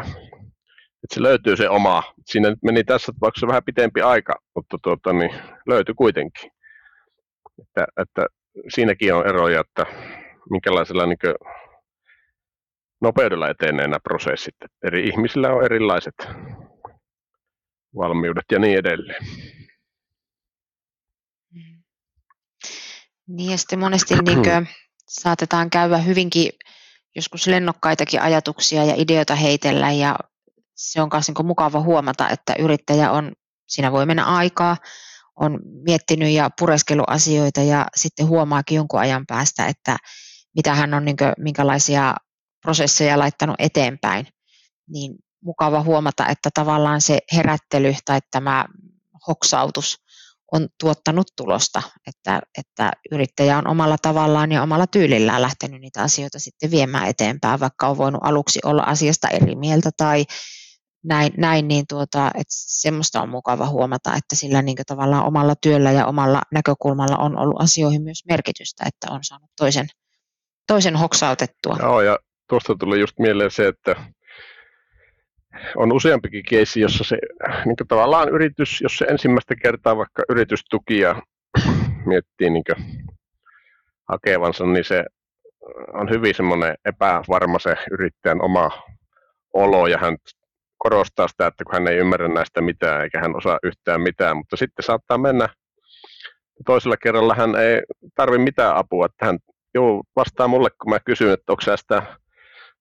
että 1.06 1.16
se 1.16 1.22
löytyy 1.22 1.58
se 1.58 1.70
oma. 1.70 2.04
Siinä 2.26 2.56
meni 2.64 2.84
tässä 2.84 3.12
tapauksessa 3.12 3.48
vähän 3.48 3.64
pitempi 3.64 4.02
aika, 4.02 4.36
mutta 4.56 4.78
tuota, 4.84 5.14
niin 5.14 5.32
löytyi 5.68 5.96
kuitenkin. 5.96 6.52
Että, 7.62 7.88
että 8.02 8.28
siinäkin 8.70 9.14
on 9.14 9.28
eroja, 9.28 9.60
että 9.60 9.86
minkälaisella 10.50 11.06
niin 11.06 11.18
nopeudella 13.02 13.50
etenee 13.50 13.88
nämä 13.88 14.00
prosessit. 14.04 14.56
Eri 14.84 15.08
ihmisillä 15.08 15.50
on 15.50 15.66
erilaiset 15.66 16.16
valmiudet 17.96 18.46
ja 18.52 18.60
niin 18.60 18.78
edelleen. 18.78 19.26
Niin 23.28 23.52
ja 23.52 23.58
sitten 23.58 23.80
monesti 23.80 24.16
niin 24.16 24.44
kuin, 24.44 24.68
saatetaan 25.22 25.70
käydä 25.70 25.98
hyvinkin 25.98 26.50
joskus 27.16 27.48
lennokkaitakin 27.48 28.22
ajatuksia 28.22 28.84
ja 28.84 28.94
ideoita 28.98 29.36
heitellä 29.36 29.92
ja 29.92 30.16
se 30.76 31.02
on 31.02 31.10
myös 31.14 31.28
niin 31.28 31.46
mukava 31.46 31.82
huomata, 31.82 32.30
että 32.30 32.56
yrittäjä 32.60 33.12
on, 33.12 33.34
siinä 33.68 33.92
voi 33.92 34.06
mennä 34.06 34.26
aikaa, 34.26 34.78
on 35.36 35.60
miettinyt 35.86 36.30
ja 36.30 36.50
pureskellut 36.60 37.10
asioita 37.10 37.62
ja 37.62 37.86
sitten 37.96 38.28
huomaakin 38.28 38.76
jonkun 38.76 39.00
ajan 39.00 39.26
päästä, 39.28 39.66
että 39.66 39.98
mitä 40.56 40.76
hän 40.76 40.94
on, 40.94 41.06
niin 41.06 41.18
kuin, 41.18 41.34
minkälaisia 41.38 42.16
prosesseja 42.62 43.20
laittanut 43.20 43.56
eteenpäin, 43.60 44.28
niin 44.90 45.16
mukava 45.44 45.82
huomata, 45.82 46.28
että 46.28 46.50
tavallaan 46.54 47.02
se 47.02 47.20
herättely 47.36 47.96
tai 48.06 48.20
tämä 48.32 48.66
hoksautus 49.28 49.98
on 50.52 50.68
tuottanut 50.80 51.28
tulosta, 51.38 51.82
että, 52.08 52.42
että 52.58 52.92
yrittäjä 53.12 53.58
on 53.58 53.68
omalla 53.68 53.98
tavallaan 54.02 54.52
ja 54.52 54.64
omalla 54.64 54.88
tyylillään 54.88 55.42
lähtenyt 55.42 55.82
niitä 55.82 56.02
asioita 56.02 56.40
sitten 56.40 56.72
viemään 56.72 57.08
eteenpäin, 57.08 57.60
vaikka 57.60 57.88
on 57.88 57.98
voinut 57.98 58.22
aluksi 58.24 58.60
olla 58.64 58.84
asiasta 58.84 59.28
eri 59.28 59.56
mieltä 59.56 59.90
tai 59.98 60.26
näin, 61.04 61.34
näin 61.38 61.68
niin 61.68 61.86
tuota, 61.90 62.28
että 62.28 62.54
semmoista 62.54 63.22
on 63.22 63.30
mukava 63.30 63.70
huomata, 63.70 64.16
että 64.16 64.36
sillä 64.36 64.62
niin 64.62 64.78
tavallaan 64.88 65.26
omalla 65.26 65.56
työllä 65.56 65.92
ja 65.92 66.06
omalla 66.06 66.42
näkökulmalla 66.52 67.18
on 67.18 67.38
ollut 67.38 67.62
asioihin 67.62 68.04
myös 68.04 68.24
merkitystä, 68.30 68.84
että 68.88 69.08
on 69.12 69.20
saanut 69.24 69.50
toisen, 69.58 69.88
toisen 70.68 70.96
hoksautettua. 70.96 71.78
Joo, 71.80 72.02
ja 72.02 72.20
tuosta 72.50 72.76
tuli 72.80 73.00
just 73.00 73.20
mieleen 73.20 73.52
se, 73.52 73.68
että 73.68 73.96
on 75.76 75.92
useampikin 75.92 76.44
keissi, 76.50 76.82
jossa 76.82 77.04
se 77.04 77.18
niin 77.66 77.76
tavallaan 77.88 78.30
yritys, 78.30 78.82
jos 78.82 78.98
se 78.98 79.06
ensimmäistä 79.06 79.56
kertaa 79.62 79.98
vaikka 79.98 80.24
yritystukia 80.30 81.22
miettii 82.06 82.50
niin 82.50 82.64
hakevansa, 84.10 84.66
niin 84.66 84.86
se 84.86 85.06
on 85.94 86.10
hyvin 86.10 86.36
semmoinen 86.36 86.76
epävarma 86.86 87.60
se 87.60 87.76
yrittäjän 87.92 88.42
oma 88.42 88.72
olo 89.54 89.88
ja 89.88 89.98
hän 89.98 90.18
korostaa 90.78 91.28
sitä, 91.28 91.48
että 91.48 91.64
kun 91.64 91.74
hän 91.74 91.88
ei 91.88 91.98
ymmärrä 91.98 92.28
näistä 92.28 92.62
mitään 92.62 93.02
eikä 93.02 93.20
hän 93.20 93.36
osaa 93.36 93.60
yhtään 93.64 94.02
mitään, 94.02 94.38
mutta 94.38 94.58
sitten 94.58 94.86
saattaa 94.86 95.18
mennä 95.18 95.50
toisella 96.66 96.98
kerralla 96.98 97.36
hän 97.36 97.56
ei 97.56 97.82
tarvi 98.16 98.38
mitään 98.38 98.76
apua, 98.76 99.06
että 99.06 99.26
hän 99.26 99.40
joo, 99.76 100.04
vastaa 100.16 100.48
mulle, 100.48 100.70
kun 100.70 100.90
mä 100.90 101.00
kysyn, 101.00 101.34
että 101.34 101.52
onko 101.52 101.62
sitä 101.78 102.18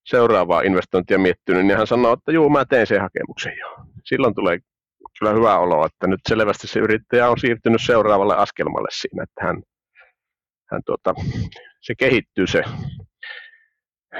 seuraavaa 0.05 0.61
investointia 0.61 1.19
miettinyt, 1.19 1.65
niin 1.65 1.77
hän 1.77 1.87
sanoo, 1.87 2.13
että 2.13 2.31
joo, 2.31 2.49
mä 2.49 2.65
tein 2.65 2.87
sen 2.87 3.01
hakemuksen 3.01 3.53
jo. 3.59 3.75
Silloin 4.05 4.35
tulee 4.35 4.59
kyllä 5.19 5.33
hyvä 5.33 5.57
olo, 5.57 5.85
että 5.85 6.07
nyt 6.07 6.19
selvästi 6.29 6.67
se 6.67 6.79
yrittäjä 6.79 7.29
on 7.29 7.39
siirtynyt 7.39 7.81
seuraavalle 7.85 8.35
askelmalle 8.35 8.87
siinä, 8.91 9.23
että 9.23 9.45
hän, 9.45 9.63
hän 10.71 10.81
tuota, 10.85 11.13
se 11.81 11.95
kehittyy 11.95 12.47
se 12.47 12.63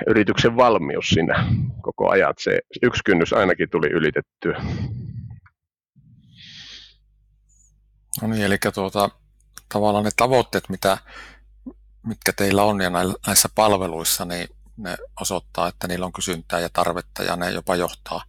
yrityksen 0.07 0.55
valmius 0.55 1.09
siinä 1.09 1.45
koko 1.81 2.09
ajan. 2.09 2.33
Se 2.39 2.59
yksi 2.83 3.01
kynnys 3.05 3.33
ainakin 3.33 3.69
tuli 3.69 3.87
ylitettyä. 3.87 4.61
No 8.21 8.27
niin, 8.27 8.45
eli 8.45 8.57
tuota, 8.73 9.09
tavallaan 9.73 10.03
ne 10.03 10.09
tavoitteet, 10.17 10.69
mitä, 10.69 10.97
mitkä 12.05 12.33
teillä 12.33 12.63
on 12.63 12.81
ja 12.81 12.91
näissä 13.27 13.49
palveluissa, 13.55 14.25
niin 14.25 14.47
ne 14.77 14.97
osoittaa, 15.19 15.67
että 15.67 15.87
niillä 15.87 16.05
on 16.05 16.13
kysyntää 16.13 16.59
ja 16.59 16.69
tarvetta 16.73 17.23
ja 17.23 17.35
ne 17.35 17.51
jopa 17.51 17.75
johtaa, 17.75 18.23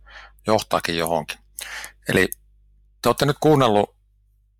johtaakin 0.46 0.98
johonkin. 0.98 1.38
Eli 2.08 2.28
te 3.02 3.08
olette 3.08 3.26
nyt 3.26 3.36
kuunnellut 3.40 3.96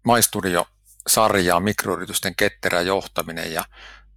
MyStudio-sarjaa 0.07 1.61
mikroyritysten 1.61 2.37
ketterä 2.37 2.81
johtaminen 2.81 3.53
ja 3.53 3.65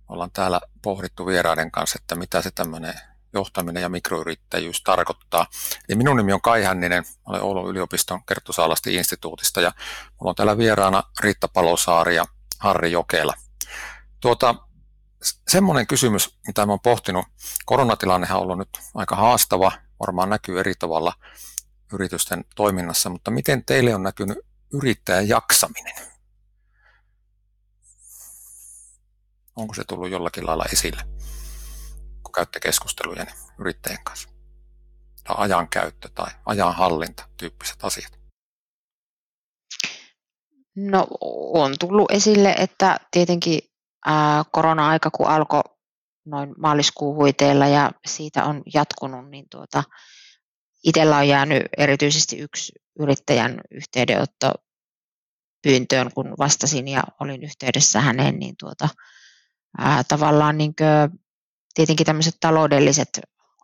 ollaan 0.10 0.32
täällä 0.32 0.62
pohdittu 0.82 1.26
vieraiden 1.26 1.72
kanssa, 1.72 2.00
että 2.02 2.16
mitä 2.16 2.42
se 2.42 2.52
tämmöinen 2.52 2.94
johtaminen 3.34 3.82
ja 3.84 3.90
mikroyrittäjyys 3.90 4.84
tarkoittaa. 4.84 5.48
Eli 5.90 5.98
minun 5.98 6.18
nimi 6.18 6.34
on 6.34 6.42
Kai 6.42 6.64
Hänninen, 6.64 7.04
olen 7.26 7.42
Oulun 7.42 7.70
yliopiston 7.70 8.26
Kerttusaalasti 8.26 8.96
instituutista 8.96 9.62
ja 9.62 9.72
minulla 10.02 10.30
on 10.30 10.36
täällä 10.36 10.58
vieraana 10.58 11.04
Riitta 11.20 11.48
Palosaari 11.48 12.16
ja 12.16 12.26
Harri 12.60 12.92
Jokela. 12.92 13.34
Tuota, 14.20 14.56
semmoinen 15.48 15.88
kysymys, 15.88 16.38
mitä 16.48 16.64
olen 16.64 16.80
pohtinut, 16.80 17.26
koronatilannehan 17.66 18.38
on 18.38 18.44
ollut 18.44 18.58
nyt 18.58 18.70
aika 18.96 19.16
haastava, 19.16 19.72
varmaan 20.00 20.30
näkyy 20.30 20.60
eri 20.60 20.74
tavalla 20.80 21.14
yritysten 21.94 22.46
toiminnassa, 22.56 23.10
mutta 23.10 23.32
miten 23.32 23.66
teille 23.66 23.96
on 23.96 24.04
näkynyt 24.04 24.38
yrittäjän 24.74 25.28
jaksaminen? 25.28 25.96
Onko 29.56 29.74
se 29.74 29.84
tullut 29.84 30.10
jollakin 30.10 30.46
lailla 30.46 30.66
esille, 30.74 31.04
kun 32.24 32.32
käytte 32.32 32.60
keskusteluja 32.60 33.26
yrittäjien 33.60 34.04
kanssa? 34.04 34.30
Tai 35.24 35.36
ajankäyttö 35.38 36.10
tai 36.16 36.32
ajanhallinta 36.46 37.28
tyyppiset 37.38 37.84
asiat? 37.84 38.20
No 40.76 41.08
on 41.54 41.76
tullut 41.80 42.12
esille, 42.12 42.56
että 42.58 43.00
tietenkin 43.12 43.69
korona-aika 44.52 45.12
kun 45.12 45.28
alkoi 45.28 45.62
noin 46.26 46.54
maaliskuun 46.58 47.16
huiteilla 47.16 47.68
ja 47.68 47.92
siitä 48.08 48.46
on 48.46 48.62
jatkunut, 48.74 49.30
niin 49.30 49.46
tuota, 49.52 49.84
itsellä 50.84 51.18
on 51.18 51.28
jäänyt 51.28 51.64
erityisesti 51.78 52.40
yksi 52.40 52.74
yrittäjän 53.00 53.62
yhteydenotto 53.72 54.52
pyyntöön, 55.64 56.12
kun 56.16 56.34
vastasin 56.40 56.88
ja 56.88 57.04
olin 57.20 57.44
yhteydessä 57.44 58.02
häneen, 58.02 58.40
niin 58.40 58.56
tuota, 58.60 58.90
ää, 59.78 60.04
tavallaan 60.08 60.58
niin 60.58 60.74
kuin, 60.76 61.20
tietenkin 61.74 62.06
tämmöiset 62.06 62.36
taloudelliset 62.40 63.10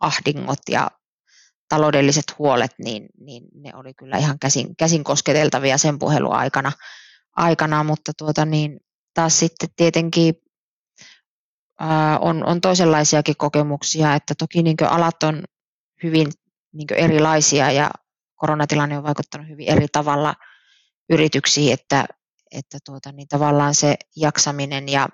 ahdingot 0.00 0.58
ja 0.70 0.90
taloudelliset 1.68 2.24
huolet, 2.38 2.70
niin, 2.78 3.08
niin 3.20 3.44
ne 3.54 3.70
oli 3.74 3.94
kyllä 3.94 4.16
ihan 4.16 4.38
käsin, 4.38 4.76
käsin 4.76 5.04
kosketeltavia 5.04 5.78
sen 5.78 5.98
puhelun 5.98 6.34
aikana, 6.34 6.72
aikana 7.36 7.84
mutta 7.84 8.12
tuota 8.18 8.44
niin, 8.44 8.80
taas 9.16 9.38
sitten 9.38 9.68
tietenkin 9.76 10.34
ää, 11.80 12.18
on, 12.18 12.46
on 12.46 12.60
toisenlaisiakin 12.60 13.36
kokemuksia, 13.36 14.14
että 14.14 14.34
toki 14.38 14.62
niin 14.62 14.76
alat 14.88 15.22
on 15.22 15.44
hyvin 16.02 16.32
niin 16.72 16.86
erilaisia 16.94 17.70
ja 17.70 17.90
koronatilanne 18.34 18.98
on 18.98 19.04
vaikuttanut 19.04 19.48
hyvin 19.48 19.68
eri 19.68 19.86
tavalla 19.92 20.34
yrityksiin, 21.10 21.72
että, 21.72 22.06
että 22.52 22.78
tuota, 22.86 23.12
niin 23.12 23.28
tavallaan 23.28 23.74
se 23.74 23.94
jaksaminen 24.16 24.88
ja 24.88 25.08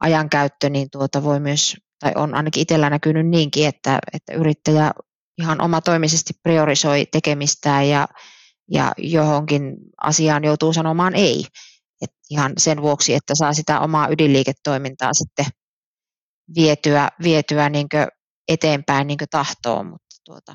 ajankäyttö 0.00 0.70
niin 0.70 0.90
tuota 0.90 1.22
voi 1.22 1.40
myös, 1.40 1.76
tai 1.98 2.12
on 2.16 2.34
ainakin 2.34 2.60
itsellä 2.60 2.90
näkynyt 2.90 3.26
niinkin, 3.26 3.68
että, 3.68 3.98
että 4.12 4.32
yrittäjä 4.32 4.92
ihan 5.38 5.60
omatoimisesti 5.60 6.32
priorisoi 6.42 7.06
tekemistään 7.06 7.88
ja, 7.88 8.08
ja 8.70 8.92
johonkin 8.98 9.76
asiaan 10.00 10.44
joutuu 10.44 10.72
sanomaan 10.72 11.14
ei. 11.14 11.44
Ihan 12.32 12.52
sen 12.58 12.82
vuoksi, 12.82 13.14
että 13.14 13.34
saa 13.34 13.52
sitä 13.52 13.80
omaa 13.80 14.08
ydinliiketoimintaa 14.08 15.10
sitten 15.12 15.46
vietyä, 16.54 17.08
vietyä 17.22 17.68
niin 17.68 17.86
eteenpäin 18.48 19.06
niin 19.06 19.18
tahtoon. 19.30 19.86
Mutta 19.86 20.16
tuota. 20.24 20.54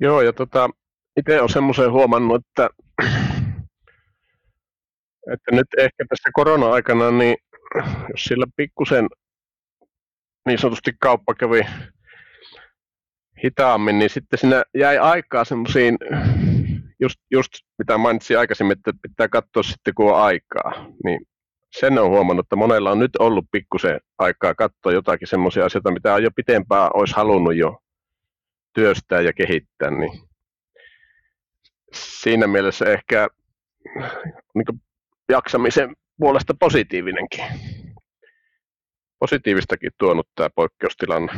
Joo, 0.00 0.22
ja 0.22 0.32
tota, 0.32 0.70
itse 1.20 1.38
olen 1.40 1.48
semmoisen 1.48 1.92
huomannut, 1.92 2.42
että 2.46 2.70
Että 5.32 5.50
nyt 5.52 5.66
ehkä 5.78 6.04
tässä 6.08 6.30
korona-aikana, 6.32 7.10
niin 7.10 7.36
jos 8.10 8.24
sillä 8.24 8.46
pikkusen 8.56 9.08
niin 10.46 10.58
sanotusti 10.58 10.92
kauppa 11.00 11.34
kävi 11.34 11.60
hitaammin, 13.44 13.98
niin 13.98 14.10
sitten 14.10 14.38
siinä 14.38 14.64
jäi 14.74 14.98
aikaa 14.98 15.44
semmoisiin, 15.44 15.98
just, 17.00 17.20
just 17.30 17.50
mitä 17.78 17.98
mainitsin 17.98 18.38
aikaisemmin, 18.38 18.78
että 18.78 18.92
pitää 19.02 19.28
katsoa 19.28 19.62
sitten 19.62 19.94
kun 19.94 20.10
on 20.10 20.20
aikaa, 20.22 20.86
niin 21.04 21.20
sen 21.78 21.98
on 21.98 22.10
huomannut, 22.10 22.46
että 22.46 22.56
monella 22.56 22.90
on 22.90 22.98
nyt 22.98 23.16
ollut 23.18 23.44
pikkusen 23.52 24.00
aikaa 24.18 24.54
katsoa 24.54 24.92
jotakin 24.92 25.28
semmoisia 25.28 25.64
asioita, 25.64 25.90
mitä 25.90 26.18
jo 26.18 26.30
pitempään 26.36 26.90
olisi 26.94 27.16
halunnut 27.16 27.56
jo 27.56 27.78
työstää 28.74 29.20
ja 29.20 29.32
kehittää, 29.32 29.90
niin 29.90 30.20
siinä 31.92 32.46
mielessä 32.46 32.84
ehkä 32.84 33.28
niin 34.54 34.80
jaksamisen 35.28 35.96
puolesta 36.18 36.54
positiivinenkin. 36.60 37.44
Positiivistakin 39.18 39.90
tuonut 39.98 40.28
tämä 40.34 40.50
poikkeustilanne. 40.54 41.32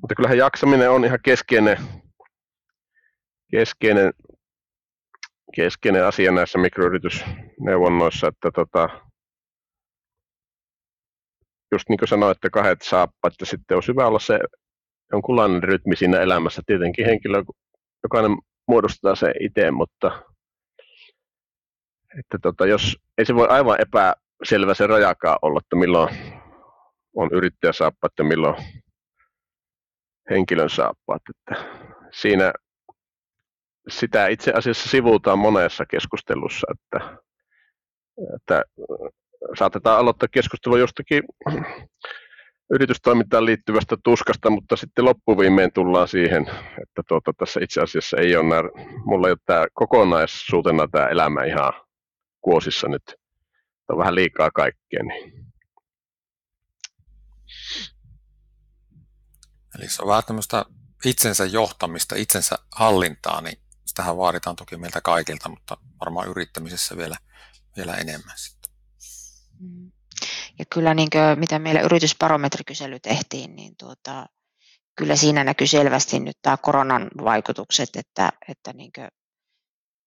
Mutta 0.00 0.14
kyllähän 0.16 0.38
jaksaminen 0.38 0.90
on 0.90 1.04
ihan 1.04 1.18
keskeinen, 1.24 1.78
keskeinen, 3.50 4.12
keskeinen 5.56 6.06
asia 6.06 6.32
näissä 6.32 6.58
mikroyritysneuvonnoissa, 6.58 8.28
että 8.28 8.50
tota, 8.54 8.88
just 11.72 11.88
niin 11.88 11.98
kuin 11.98 12.08
sanoin, 12.08 12.32
että 12.32 12.50
kahdet 12.50 12.82
saappaat, 12.82 13.34
että 13.34 13.44
sitten 13.44 13.76
on 13.76 13.82
hyvä 13.88 14.06
olla 14.06 14.18
se 14.18 14.38
jonkunlainen 15.12 15.62
rytmi 15.62 15.96
siinä 15.96 16.20
elämässä. 16.20 16.62
Tietenkin 16.66 17.06
henkilö, 17.06 17.44
jokainen 18.02 18.38
muodostaa 18.68 19.14
se 19.14 19.32
itse, 19.40 19.70
mutta 19.70 20.22
että 22.18 22.38
tota, 22.42 22.66
jos 22.66 22.96
ei 23.18 23.26
se 23.26 23.34
voi 23.34 23.48
aivan 23.48 23.78
epäselvä 23.80 24.74
se 24.74 24.86
rajakaan 24.86 25.38
olla, 25.42 25.60
että 25.64 25.76
milloin 25.76 26.16
on 27.16 27.28
yrittäjä 27.32 27.72
saappaat 27.72 28.12
ja 28.18 28.24
milloin 28.24 28.56
henkilön 30.30 30.70
saappaat. 30.70 31.22
Että 31.30 31.64
siinä 32.12 32.52
sitä 33.88 34.28
itse 34.28 34.52
asiassa 34.52 34.88
sivuutaan 34.88 35.38
monessa 35.38 35.86
keskustelussa, 35.86 36.66
että, 36.74 37.18
että 38.36 38.64
saatetaan 39.58 39.98
aloittaa 39.98 40.28
keskustelu 40.32 40.76
jostakin 40.76 41.22
yritystoimintaan 42.74 43.44
liittyvästä 43.44 43.96
tuskasta, 44.04 44.50
mutta 44.50 44.76
sitten 44.76 45.04
loppuviimein 45.04 45.72
tullaan 45.72 46.08
siihen, 46.08 46.42
että 46.82 47.02
tuota, 47.08 47.32
tässä 47.38 47.60
itse 47.62 47.80
asiassa 47.80 48.16
ei 48.16 48.36
ole 48.36 48.48
nämä, 48.48 48.62
mulla 49.04 49.28
ei 49.28 49.32
ole 49.32 49.38
tämä 49.46 49.66
kokonaisuutena 49.72 50.88
tämä 50.88 51.06
elämä 51.06 51.44
ihan 51.44 51.72
kuosissa 52.40 52.88
nyt. 52.88 53.14
On 53.88 53.98
vähän 53.98 54.14
liikaa 54.14 54.50
kaikkea. 54.50 55.02
Niin. 55.02 55.32
Eli 59.78 59.88
se 59.88 60.02
on 60.02 60.08
vähän 60.08 60.22
tämmöistä 60.26 60.64
itsensä 61.04 61.44
johtamista, 61.44 62.14
itsensä 62.16 62.56
hallintaa, 62.76 63.40
niin 63.40 63.58
sitähän 64.00 64.16
vaaditaan 64.16 64.56
toki 64.56 64.76
meiltä 64.76 65.00
kaikilta, 65.00 65.48
mutta 65.48 65.76
varmaan 66.00 66.28
yrittämisessä 66.28 66.96
vielä, 66.96 67.16
vielä 67.76 67.94
enemmän 67.94 68.38
sitten. 68.38 68.72
Mm. 69.58 69.92
Ja 70.58 70.64
kyllä 70.72 70.94
niin 70.94 71.08
kuin, 71.10 71.38
mitä 71.38 71.58
meillä 71.58 71.80
yritysbarometrikysely 71.80 73.00
tehtiin, 73.00 73.56
niin 73.56 73.74
tuota, 73.78 74.26
kyllä 74.96 75.16
siinä 75.16 75.44
näkyy 75.44 75.66
selvästi 75.66 76.20
nyt 76.20 76.38
tämä 76.42 76.56
koronan 76.56 77.10
vaikutukset, 77.24 77.88
että, 77.96 78.32
että 78.48 78.72
niin 78.72 78.90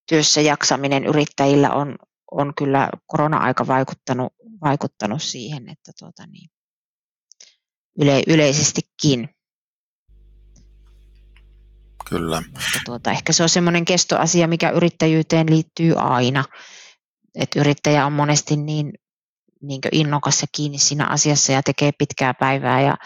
työssä 0.10 0.42
jaksaminen 0.42 1.06
yrittäjillä 1.06 1.70
on, 1.72 1.96
on 2.32 2.54
kyllä 2.58 2.90
korona-aika 3.08 3.68
vaikuttanut, 3.68 4.34
vaikuttanut 4.62 5.24
siihen, 5.24 5.70
että 5.70 5.92
tuota 6.00 6.26
niin, 6.28 6.50
yle, 8.00 8.22
yleisestikin. 8.28 9.30
Kyllä. 12.10 12.38
Että 12.38 12.82
tuota, 12.86 13.12
ehkä 13.12 13.34
se 13.34 13.44
on 13.44 13.50
semmoinen 13.50 13.86
kestoasia, 13.86 14.48
mikä 14.48 14.70
yrittäjyyteen 14.70 15.50
liittyy 15.50 15.94
aina. 15.98 16.44
että 17.36 17.60
yrittäjä 17.60 18.06
on 18.06 18.14
monesti 18.14 18.58
niin, 18.58 18.94
niin 19.62 19.82
innokas 19.92 20.42
ja 20.42 20.48
kiinni 20.52 20.78
siinä 20.78 21.08
asiassa 21.08 21.52
ja 21.52 21.64
tekee 21.64 21.92
pitkää 21.92 22.34
päivää 22.34 22.82
ja, 22.82 22.98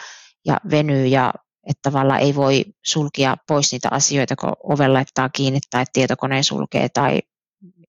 ja 0.45 0.57
venyy 0.69 1.05
ja 1.05 1.33
että 1.69 1.89
tavallaan 1.89 2.19
ei 2.19 2.35
voi 2.35 2.65
sulkia 2.85 3.37
pois 3.47 3.71
niitä 3.71 3.87
asioita, 3.91 4.35
kun 4.35 4.53
oven 4.63 4.93
laittaa 4.93 5.29
kiinni 5.29 5.59
tai 5.69 5.83
tietokoneen 5.93 6.43
sulkee 6.43 6.89
tai 6.89 7.19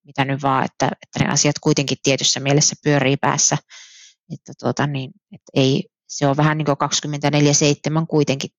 mitä 0.03 0.25
nyt 0.25 0.41
vaan, 0.41 0.65
että, 0.65 0.85
että 0.85 1.23
ne 1.23 1.31
asiat 1.31 1.59
kuitenkin 1.59 1.97
tietyssä 2.03 2.39
mielessä 2.39 2.75
pyörii 2.83 3.17
päässä. 3.17 3.57
Että 4.33 4.53
tuota, 4.59 4.87
niin, 4.87 5.11
että 5.33 5.51
ei, 5.53 5.83
se 6.07 6.27
on 6.27 6.37
vähän 6.37 6.57
niin 6.57 6.65
kuin 6.65 6.77
24-7 8.01 8.05
kuitenkin 8.07 8.49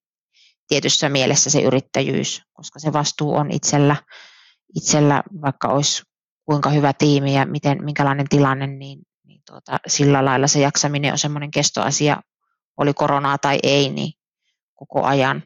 tietyssä 0.71 1.09
mielessä 1.09 1.51
se 1.51 1.63
yrittäjyys, 1.63 2.43
koska 2.53 2.79
se 2.79 2.93
vastuu 2.93 3.35
on 3.35 3.51
itsellä, 3.51 3.97
itsellä 4.77 5.23
vaikka 5.43 5.69
olisi 5.69 6.03
kuinka 6.45 6.71
hyvä 6.71 6.93
tiimi 6.93 7.35
ja 7.35 7.47
miten, 7.47 7.85
minkälainen 7.85 8.29
tilanne, 8.29 8.67
niin, 8.67 8.99
niin 9.25 9.43
tuota, 9.47 9.79
sillä 9.87 10.25
lailla 10.25 10.47
se 10.47 10.61
jaksaminen 10.61 11.13
on 11.13 11.19
semmoinen 11.19 11.51
kestoasia, 11.51 12.21
oli 12.77 12.95
koronaa 12.95 13.39
tai 13.39 13.59
ei, 13.63 13.91
niin 13.91 14.13
koko 14.75 15.03
ajan. 15.05 15.43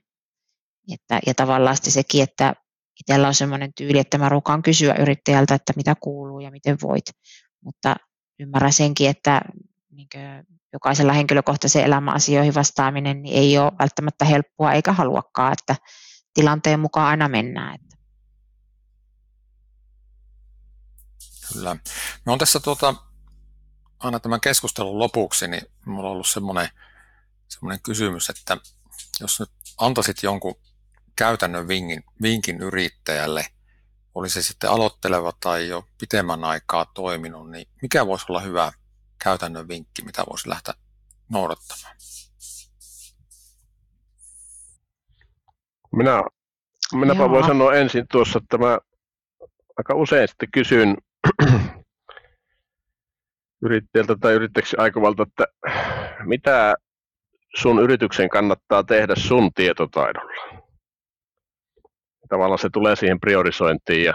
Että, 0.93 1.21
ja 1.27 1.35
tavallaan 1.35 1.77
sekin, 1.83 2.23
että 2.23 2.55
itsellä 3.01 3.29
on 3.29 3.35
sellainen 3.35 3.75
tyyli, 3.75 3.99
että 3.99 4.19
mä 4.19 4.29
ruukaan 4.29 4.63
kysyä 4.63 4.95
yrittäjältä, 4.95 5.55
että 5.55 5.73
mitä 5.77 5.95
kuuluu 6.01 6.41
ja 6.41 6.51
miten 6.51 6.77
voit. 6.83 7.05
Mutta 7.61 7.97
ymmärrän 8.39 8.73
senkin, 8.73 9.11
että 9.11 9.41
niin 9.91 10.09
jokaisella 10.75 11.13
henkilökohtaisen 11.13 11.85
elämäasioihin 11.85 12.55
vastaaminen 12.55 13.23
niin 13.23 13.39
ei 13.39 13.59
ole 13.59 13.73
välttämättä 13.79 14.25
helppoa 14.25 14.73
eikä 14.73 14.93
haluakaan, 14.93 15.53
että 15.53 15.77
tilanteen 16.35 16.81
mukaan 16.81 17.07
aina 17.07 17.29
mennään. 17.29 17.75
Että. 17.75 17.97
Kyllä. 21.53 21.77
Me 22.27 22.33
on 22.33 22.39
tässä 22.39 22.61
tuota, 22.61 22.95
aina 23.99 24.21
tämän 24.21 24.41
keskustelun 24.41 24.99
lopuksi, 24.99 25.49
niin 25.49 25.63
minulla 25.87 26.09
on 26.09 26.13
ollut 26.13 26.29
semmoinen, 26.29 26.69
semmoinen 27.49 27.83
kysymys, 27.83 28.31
että 28.31 28.57
jos 29.21 29.41
nyt 29.41 29.51
antaisit 29.79 30.23
jonkun 30.23 30.55
käytännön 31.17 31.69
vinkin, 31.69 32.05
vinkin 32.23 32.61
yrittäjälle, 32.61 33.47
oli 34.15 34.29
se 34.29 34.43
sitten 34.43 34.71
aloitteleva 34.71 35.33
tai 35.41 35.69
jo 35.69 35.89
pitemmän 36.01 36.45
aikaa 36.45 36.85
toiminut, 36.95 37.51
niin 37.51 37.69
mikä 37.83 38.07
voisi 38.07 38.27
olla 38.29 38.41
hyvä 38.41 38.73
käytännön 39.25 39.69
vinkki, 39.69 40.03
mitä 40.05 40.23
voisi 40.31 40.49
lähteä 40.49 40.75
noudattamaan? 41.29 41.97
Minä, 45.93 46.23
minäpä 46.93 47.31
voin 47.31 47.47
sanoa 47.47 47.75
ensin 47.75 48.07
tuossa, 48.13 48.39
että 48.43 48.59
mä 48.59 48.79
aika 49.77 49.95
usein 49.95 50.29
sitten 50.29 50.49
kysyn 50.53 50.97
yrittäjältä 53.67 54.17
tai 54.21 54.33
yrittäjäksi 54.33 54.77
aikovalta, 54.79 55.23
että 55.23 55.47
mitä 56.25 56.75
sun 57.57 57.83
yrityksen 57.83 58.29
kannattaa 58.29 58.83
tehdä 58.83 59.15
sun 59.17 59.53
tietotaidolla. 59.55 60.63
Tavallaan 62.29 62.59
se 62.59 62.69
tulee 62.73 62.97
siihen 62.97 63.21
priorisointiin 63.21 64.05
ja, 64.05 64.15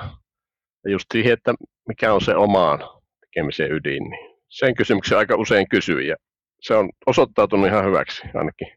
just 0.86 1.06
siihen, 1.14 1.34
että 1.34 1.54
mikä 1.88 2.14
on 2.14 2.22
se 2.22 2.36
omaan 2.36 2.80
tekemisen 3.20 3.72
ydin. 3.72 4.04
Niin 4.04 4.29
sen 4.50 4.76
kysymyksen 4.76 5.18
aika 5.18 5.36
usein 5.36 5.70
kysyy 5.70 6.02
ja 6.02 6.16
se 6.62 6.76
on 6.76 6.90
osoittautunut 7.06 7.68
ihan 7.68 7.86
hyväksi 7.86 8.22
ainakin 8.34 8.68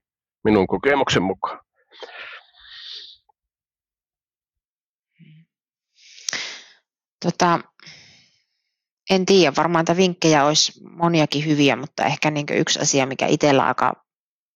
minun 0.45 0.67
kokemuksen 0.67 1.23
mukaan. 1.23 1.61
Tota, 7.23 7.61
en 9.11 9.27
tiedä, 9.27 9.53
varmaan 9.57 9.85
tämä 9.85 9.97
vinkkejä 9.97 10.45
olisi 10.45 10.73
moniakin 10.97 11.47
hyviä, 11.47 11.77
mutta 11.77 12.05
ehkä 12.05 12.31
niin 12.31 12.47
yksi 12.51 12.81
asia, 12.81 13.07
mikä 13.07 13.27
itsellä 13.27 13.67
aika 13.67 13.93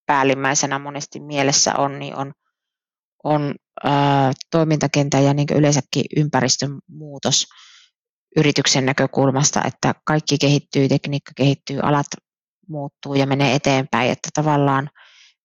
päällimmäisenä 0.06 0.78
monesti 0.78 1.20
mielessä 1.20 1.74
on, 1.74 1.98
niin 1.98 2.16
on, 2.16 2.32
on 3.24 3.54
ää, 3.84 4.32
toimintakentän 4.50 5.24
ja 5.24 5.34
niin 5.34 5.48
yleensäkin 5.54 6.04
ympäristön 6.16 6.78
muutos 6.88 7.46
yrityksen 8.36 8.86
näkökulmasta, 8.86 9.62
että 9.64 9.94
kaikki 10.04 10.38
kehittyy, 10.38 10.88
tekniikka 10.88 11.32
kehittyy, 11.36 11.80
alat 11.80 12.06
muuttuu 12.68 13.14
ja 13.14 13.26
menee 13.26 13.54
eteenpäin, 13.54 14.10
että 14.10 14.28
tavallaan 14.34 14.90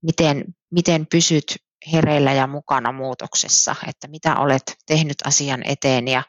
miten, 0.02 0.46
miten 0.72 1.08
pysyt 1.12 1.56
hereillä 1.94 2.34
ja 2.34 2.48
mukana 2.48 2.92
muutoksessa, 2.92 3.76
että 3.88 4.08
mitä 4.08 4.36
olet 4.36 4.76
tehnyt 4.86 5.18
asian 5.26 5.62
eteen 5.66 6.08
ja 6.08 6.24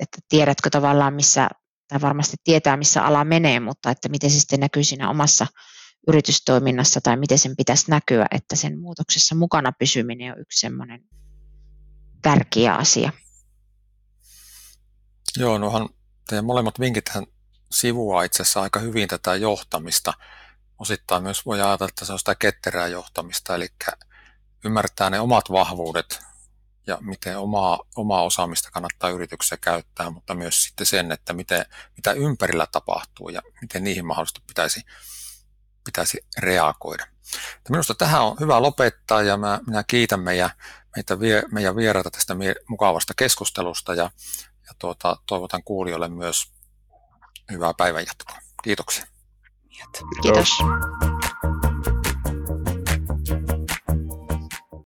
että 0.00 0.18
tiedätkö 0.28 0.70
tavallaan 0.70 1.14
missä, 1.14 1.48
tai 1.88 2.00
varmasti 2.00 2.36
tietää 2.44 2.76
missä 2.76 3.02
ala 3.02 3.24
menee, 3.24 3.60
mutta 3.60 3.90
että 3.90 4.08
miten 4.08 4.30
se 4.30 4.40
sitten 4.40 4.60
näkyy 4.60 4.84
siinä 4.84 5.10
omassa 5.10 5.46
yritystoiminnassa 6.08 7.00
tai 7.00 7.16
miten 7.16 7.38
sen 7.38 7.56
pitäisi 7.56 7.90
näkyä, 7.90 8.26
että 8.30 8.56
sen 8.56 8.80
muutoksessa 8.80 9.34
mukana 9.34 9.72
pysyminen 9.78 10.32
on 10.32 10.40
yksi 10.40 10.60
semmoinen 10.60 11.00
tärkeä 12.22 12.74
asia. 12.74 13.12
Joo, 15.36 15.58
nohan 15.58 15.88
Teidän 16.28 16.44
molemmat 16.44 16.80
vinkithän 16.80 17.26
sivuaa 17.72 18.22
itse 18.22 18.42
asiassa 18.42 18.62
aika 18.62 18.80
hyvin 18.80 19.08
tätä 19.08 19.34
johtamista. 19.34 20.14
Osittain 20.78 21.22
myös 21.22 21.46
voi 21.46 21.60
ajatella, 21.60 21.88
että 21.88 22.04
se 22.04 22.12
on 22.12 22.18
sitä 22.18 22.34
ketterää 22.34 22.86
johtamista, 22.86 23.54
eli 23.54 23.68
ymmärtää 24.64 25.10
ne 25.10 25.20
omat 25.20 25.50
vahvuudet 25.50 26.20
ja 26.86 26.98
miten 27.00 27.38
omaa, 27.38 27.80
omaa 27.96 28.22
osaamista 28.22 28.70
kannattaa 28.70 29.10
yrityksessä 29.10 29.56
käyttää, 29.56 30.10
mutta 30.10 30.34
myös 30.34 30.64
sitten 30.64 30.86
sen, 30.86 31.12
että 31.12 31.32
miten, 31.32 31.66
mitä 31.96 32.12
ympärillä 32.12 32.66
tapahtuu 32.72 33.28
ja 33.28 33.42
miten 33.60 33.84
niihin 33.84 34.06
mahdollisesti 34.06 34.42
pitäisi, 34.46 34.82
pitäisi 35.84 36.18
reagoida. 36.38 37.06
Ja 37.54 37.70
minusta 37.70 37.94
tähän 37.94 38.22
on 38.22 38.36
hyvä 38.40 38.62
lopettaa 38.62 39.22
ja 39.22 39.36
mä, 39.36 39.60
minä 39.66 39.84
kiitän 39.86 40.20
meidän, 40.20 40.50
meitä, 40.96 41.16
meidän 41.52 41.76
vieraita 41.76 42.10
tästä 42.10 42.34
mukavasta 42.68 43.14
keskustelusta 43.16 43.94
ja, 43.94 44.02
ja 44.02 44.10
tuota, 44.78 45.16
toivotan 45.26 45.62
kuulijoille 45.64 46.08
myös 46.08 46.52
hyvää 47.50 47.74
päivänjatkoa. 47.76 48.38
Kiitoksia. 48.62 49.06
Kiitos. 49.68 50.04
Kiitos. 50.22 51.15